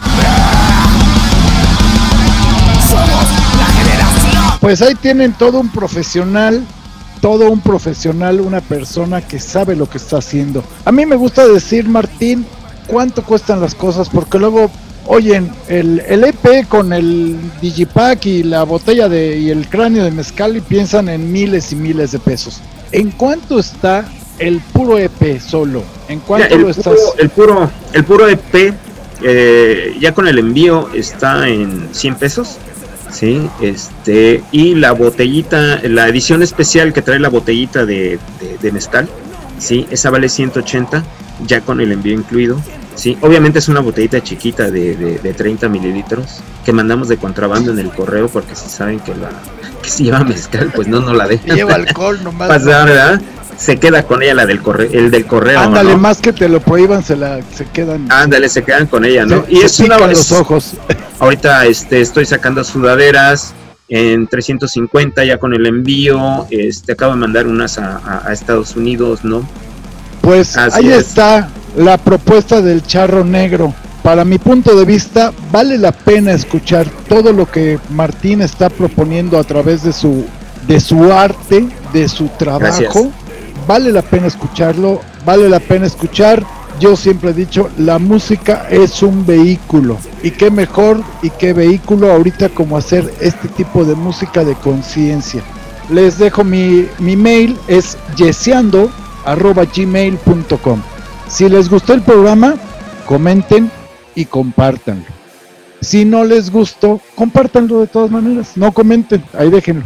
Pues 4.59 4.81
ahí 4.81 4.95
tienen 4.95 5.33
todo 5.33 5.59
un 5.59 5.71
profesional 5.71 6.65
todo 7.21 7.51
un 7.51 7.61
profesional, 7.61 8.41
una 8.41 8.61
persona 8.61 9.21
que 9.21 9.39
sabe 9.39 9.75
lo 9.75 9.87
que 9.87 9.99
está 9.99 10.17
haciendo. 10.17 10.63
A 10.83 10.91
mí 10.91 11.05
me 11.05 11.15
gusta 11.15 11.47
decir, 11.47 11.87
Martín, 11.87 12.47
cuánto 12.87 13.23
cuestan 13.23 13.61
las 13.61 13.75
cosas, 13.75 14.09
porque 14.09 14.39
luego 14.39 14.71
Oyen, 15.07 15.51
el, 15.67 16.01
el 16.07 16.23
EP 16.23 16.67
con 16.67 16.93
el 16.93 17.35
Digipack 17.61 18.25
y 18.25 18.43
la 18.43 18.63
botella 18.63 19.09
de, 19.09 19.37
y 19.37 19.49
el 19.49 19.67
cráneo 19.67 20.03
de 20.03 20.11
mezcal 20.11 20.55
y 20.55 20.61
piensan 20.61 21.09
en 21.09 21.31
miles 21.31 21.71
y 21.71 21.75
miles 21.75 22.11
de 22.11 22.19
pesos. 22.19 22.61
¿En 22.91 23.11
cuánto 23.11 23.59
está 23.59 24.05
el 24.37 24.59
puro 24.59 24.99
EP 24.99 25.39
solo? 25.39 25.83
¿En 26.07 26.19
cuánto 26.19 26.53
el 26.53 26.61
lo 26.61 26.69
estás? 26.69 26.93
Puro, 26.93 27.15
el, 27.17 27.29
puro, 27.29 27.71
el 27.93 28.03
puro 28.03 28.27
EP, 28.27 28.73
eh, 29.23 29.95
ya 29.99 30.13
con 30.13 30.27
el 30.27 30.37
envío, 30.37 30.89
está 30.93 31.47
en 31.47 31.89
100 31.91 32.15
pesos. 32.15 32.57
Sí, 33.11 33.49
este, 33.59 34.41
y 34.53 34.75
la 34.75 34.93
botellita, 34.93 35.81
la 35.83 36.07
edición 36.07 36.43
especial 36.43 36.93
que 36.93 37.01
trae 37.01 37.19
la 37.19 37.27
botellita 37.27 37.85
de, 37.85 38.19
de, 38.39 38.57
de 38.61 38.71
mezcal, 38.71 39.09
sí, 39.59 39.85
esa 39.91 40.09
vale 40.09 40.29
180, 40.29 41.03
ya 41.45 41.59
con 41.59 41.81
el 41.81 41.91
envío 41.91 42.13
incluido. 42.13 42.61
Sí, 42.95 43.17
obviamente 43.21 43.59
es 43.59 43.67
una 43.67 43.79
botellita 43.79 44.21
chiquita 44.21 44.69
de, 44.69 44.95
de, 44.95 45.19
de, 45.19 45.33
30 45.33 45.69
mililitros 45.69 46.41
que 46.65 46.73
mandamos 46.73 47.07
de 47.07 47.17
contrabando 47.17 47.71
en 47.71 47.79
el 47.79 47.89
correo 47.89 48.27
porque 48.27 48.55
si 48.55 48.69
saben 48.69 48.99
que 48.99 49.15
la 49.15 49.29
que 49.81 49.89
si 49.89 50.03
lleva 50.05 50.23
mezcal, 50.23 50.71
pues 50.75 50.87
no, 50.87 50.99
no 50.99 51.13
la 51.13 51.27
dejan. 51.27 51.55
Lleva 51.55 51.75
alcohol 51.75 52.23
nomás. 52.23 52.49
Pasar, 52.49 52.87
¿verdad? 52.87 53.21
Se 53.57 53.77
queda 53.77 54.03
con 54.03 54.23
ella 54.23 54.33
la 54.33 54.45
del 54.45 54.61
correo, 54.61 54.89
el 54.91 55.11
del 55.11 55.25
correo. 55.25 55.59
Ándale, 55.59 55.91
¿no? 55.91 55.97
más 55.97 56.19
que 56.19 56.33
te 56.33 56.49
lo 56.49 56.59
prohíban, 56.59 57.03
se 57.03 57.15
la 57.15 57.41
se 57.55 57.65
quedan. 57.65 58.11
Ándale, 58.11 58.49
se 58.49 58.63
quedan 58.63 58.87
con 58.87 59.05
ella, 59.05 59.25
¿no? 59.25 59.45
Se, 59.45 59.53
y 59.53 59.57
se 59.57 59.65
es 59.65 59.79
una 59.79 59.97
los 59.99 60.31
ojos. 60.31 60.73
Ahorita 61.19 61.65
este 61.65 62.01
estoy 62.01 62.25
sacando 62.25 62.63
sudaderas 62.63 63.53
en 63.89 64.25
350 64.27 65.23
ya 65.25 65.37
con 65.37 65.53
el 65.53 65.65
envío, 65.65 66.47
este 66.49 66.93
acabo 66.93 67.13
de 67.13 67.19
mandar 67.19 67.45
unas 67.45 67.77
a, 67.77 67.97
a, 67.97 68.27
a 68.27 68.33
Estados 68.33 68.75
Unidos, 68.75 69.23
¿no? 69.23 69.47
Pues 70.21 70.57
Así 70.57 70.79
ahí 70.79 70.93
es. 70.93 71.07
está 71.07 71.49
la 71.75 71.97
propuesta 71.97 72.61
del 72.61 72.83
charro 72.83 73.23
negro. 73.23 73.73
Para 74.03 74.25
mi 74.25 74.39
punto 74.39 74.75
de 74.75 74.85
vista, 74.85 75.31
vale 75.51 75.77
la 75.77 75.91
pena 75.91 76.31
escuchar 76.31 76.87
todo 77.07 77.31
lo 77.31 77.49
que 77.49 77.79
Martín 77.91 78.41
está 78.41 78.69
proponiendo 78.69 79.37
a 79.37 79.43
través 79.43 79.83
de 79.83 79.93
su, 79.93 80.25
de 80.67 80.79
su 80.79 81.11
arte, 81.11 81.67
de 81.93 82.09
su 82.09 82.27
trabajo. 82.29 82.59
Gracias. 82.59 83.07
Vale 83.67 83.91
la 83.91 84.01
pena 84.01 84.27
escucharlo, 84.27 85.01
vale 85.23 85.47
la 85.47 85.59
pena 85.59 85.85
escuchar. 85.85 86.43
Yo 86.79 86.95
siempre 86.95 87.29
he 87.29 87.33
dicho, 87.33 87.69
la 87.77 87.99
música 87.99 88.65
es 88.71 89.03
un 89.03 89.23
vehículo. 89.23 89.97
Y 90.23 90.31
qué 90.31 90.49
mejor 90.49 91.03
y 91.21 91.29
qué 91.29 91.53
vehículo 91.53 92.11
ahorita 92.11 92.49
como 92.49 92.77
hacer 92.77 93.13
este 93.19 93.49
tipo 93.49 93.85
de 93.85 93.93
música 93.93 94.43
de 94.43 94.55
conciencia. 94.55 95.43
Les 95.91 96.17
dejo 96.17 96.43
mi, 96.43 96.87
mi 96.97 97.15
mail, 97.15 97.55
es 97.67 97.97
yeseando 98.15 98.89
arroba 99.25 99.65
gmail.com. 99.65 100.81
Si 101.27 101.47
les 101.49 101.69
gustó 101.69 101.93
el 101.93 102.01
programa, 102.01 102.55
comenten 103.05 103.71
y 104.15 104.25
compártanlo. 104.25 105.05
Si 105.81 106.05
no 106.05 106.23
les 106.23 106.51
gustó, 106.51 106.99
compártanlo 107.15 107.81
de 107.81 107.87
todas 107.87 108.11
maneras. 108.11 108.55
No 108.55 108.71
comenten, 108.71 109.23
ahí 109.37 109.49
déjenlo. 109.49 109.83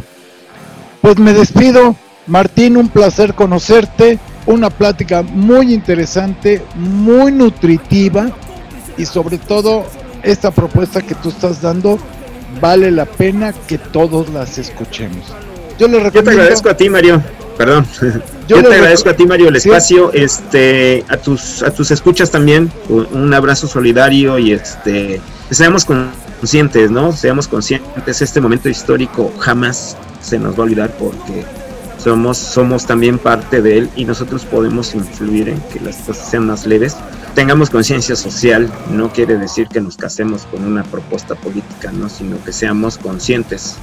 Pues 1.00 1.18
me 1.18 1.32
despido. 1.32 1.96
Martín, 2.26 2.76
un 2.76 2.88
placer 2.88 3.34
conocerte. 3.34 4.18
Una 4.46 4.70
plática 4.70 5.22
muy 5.22 5.72
interesante, 5.72 6.62
muy 6.76 7.32
nutritiva 7.32 8.28
y 8.96 9.04
sobre 9.04 9.38
todo 9.38 9.84
esta 10.22 10.50
propuesta 10.50 11.02
que 11.02 11.16
tú 11.16 11.30
estás 11.30 11.60
dando 11.60 11.98
vale 12.60 12.90
la 12.90 13.06
pena 13.06 13.52
que 13.52 13.78
todos 13.78 14.28
las 14.30 14.58
escuchemos. 14.58 15.34
Yo, 15.78 15.88
les 15.88 16.02
recomiendo... 16.02 16.12
Yo 16.12 16.22
te 16.22 16.30
agradezco 16.30 16.70
a 16.70 16.76
ti, 16.76 16.88
Mario. 16.88 17.22
Perdón. 17.56 17.86
Yo, 18.48 18.56
Yo 18.56 18.68
te 18.68 18.74
agradezco 18.74 19.10
a 19.10 19.14
ti, 19.14 19.26
Mario, 19.26 19.48
el 19.48 19.56
espacio, 19.56 20.12
este, 20.12 21.04
a 21.08 21.16
tus, 21.16 21.62
a 21.62 21.70
tus 21.72 21.90
escuchas 21.90 22.30
también, 22.30 22.70
un 22.88 23.34
abrazo 23.34 23.66
solidario 23.66 24.38
y 24.38 24.52
este, 24.52 25.20
seamos 25.50 25.84
conscientes, 25.84 26.90
¿no? 26.90 27.12
Seamos 27.12 27.48
conscientes, 27.48 28.22
este 28.22 28.40
momento 28.40 28.68
histórico 28.68 29.32
jamás 29.38 29.96
se 30.20 30.38
nos 30.38 30.54
va 30.54 30.58
a 30.58 30.62
olvidar 30.62 30.90
porque 30.96 31.44
somos, 31.98 32.38
somos 32.38 32.86
también 32.86 33.18
parte 33.18 33.62
de 33.62 33.78
él 33.78 33.90
y 33.96 34.04
nosotros 34.04 34.44
podemos 34.44 34.94
influir 34.94 35.48
en 35.48 35.60
que 35.72 35.80
las 35.80 35.96
cosas 35.96 36.30
sean 36.30 36.46
más 36.46 36.66
leves. 36.66 36.96
Tengamos 37.36 37.70
conciencia 37.70 38.16
social, 38.16 38.68
no 38.90 39.12
quiere 39.12 39.38
decir 39.38 39.68
que 39.68 39.80
nos 39.80 39.96
casemos 39.96 40.46
con 40.46 40.64
una 40.64 40.82
propuesta 40.82 41.36
política, 41.36 41.92
¿no? 41.92 42.08
Sino 42.08 42.42
que 42.42 42.52
seamos 42.52 42.98
conscientes 42.98 43.76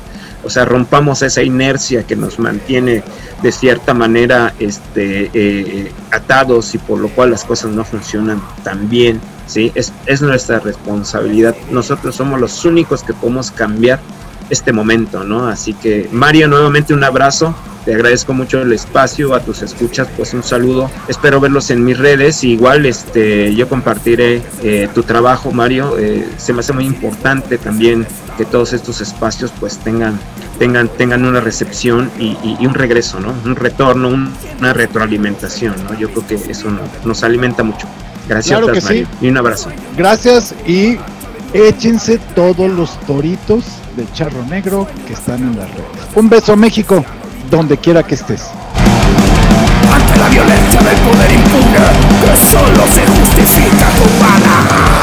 o 0.44 0.50
sea, 0.50 0.66
rompamos 0.66 1.22
esa 1.22 1.42
inercia 1.42 2.04
que 2.04 2.16
nos 2.16 2.38
mantiene 2.38 3.04
de 3.42 3.52
cierta 3.52 3.94
manera 3.94 4.54
este, 4.60 5.32
eh, 5.34 5.92
atados 6.12 6.76
y 6.76 6.78
por 6.80 7.00
lo 7.00 7.10
cual 7.10 7.32
las 7.32 7.46
cosas 7.46 7.72
no 7.72 7.86
funcionan 7.86 8.42
tan 8.63 8.89
bien, 8.89 9.22
¿sí? 9.48 9.72
Es, 9.74 9.94
es 10.06 10.22
nuestra 10.22 10.60
responsabilidad. 10.60 11.56
Nosotros 11.72 12.16
somos 12.16 12.42
los 12.42 12.66
únicos 12.66 13.04
que 13.04 13.13
podemos 13.13 13.52
cambiar 13.52 14.02
este 14.54 14.72
momento, 14.72 15.24
¿no? 15.24 15.48
Así 15.48 15.74
que, 15.74 16.08
Mario, 16.12 16.48
nuevamente 16.48 16.94
un 16.94 17.04
abrazo. 17.04 17.54
Te 17.84 17.94
agradezco 17.94 18.34
mucho 18.34 18.62
el 18.62 18.72
espacio, 18.72 19.36
a 19.36 19.42
tus 19.42 19.62
escuchas, 19.62 20.08
pues 20.16 20.34
un 20.34 20.42
saludo. 20.42 20.89
Espero 21.10 21.42
verlos 21.42 21.70
en 21.70 21.84
mis 21.84 21.98
redes. 21.98 22.42
Igual, 22.46 22.86
este, 22.86 23.54
yo 23.54 23.68
compartiré 23.68 24.42
eh, 24.63 24.88
tu 24.96 25.04
trabajo, 25.04 25.52
Mario. 25.52 25.98
Eh, 26.00 26.26
se 26.38 26.54
me 26.54 26.62
hace 26.62 26.72
muy 26.72 26.86
importante 26.86 27.58
también 27.58 28.08
que 28.38 28.46
todos 28.46 28.72
estos 28.72 29.02
espacios, 29.02 29.52
pues 29.60 29.80
tengan, 29.80 30.18
tengan, 30.60 30.88
tengan 30.88 31.26
una 31.26 31.42
recepción 31.42 32.10
y, 32.18 32.38
y, 32.42 32.58
y 32.62 32.66
un 32.66 32.74
regreso, 32.74 33.20
¿no? 33.20 33.34
Un 33.44 33.58
retorno, 33.58 34.08
un, 34.08 34.34
una 34.60 34.72
retroalimentación, 34.72 35.76
¿no? 35.84 36.00
Yo 36.00 36.10
creo 36.10 36.26
que 36.26 36.36
eso 36.36 36.72
nos, 36.72 36.88
nos 37.04 37.22
alimenta 37.24 37.63
mucho. 37.63 37.86
Gracias, 38.30 38.58
claro 38.58 38.74
que 38.74 38.80
Mario. 38.80 39.08
Sí. 39.20 39.26
Y 39.26 39.30
un 39.30 39.38
abrazo. 39.38 39.70
Gracias 39.98 40.56
y 40.66 40.98
échense 41.54 42.18
todos 42.36 42.70
los 42.70 43.00
toritos 43.02 43.66
del 43.96 44.12
charro 44.13 44.44
negro 44.46 44.88
que 45.08 45.13
están 45.13 45.42
en 45.44 45.58
las 45.58 45.70
redes. 45.70 45.86
Un 46.16 46.30
beso 46.30 46.56
México, 46.56 47.06
donde 47.50 47.78
quiera 47.78 48.04
que 48.04 48.16
estés. 48.16 48.44
Ante 49.94 50.20
la 50.20 50.30
violencia 50.30 50.82
del 50.82 50.98
poder 50.98 51.32
impune, 51.32 51.80
que 52.22 52.36
solo 52.38 52.88
se 52.88 53.06
justifica 53.08 53.88
tu. 53.98 55.03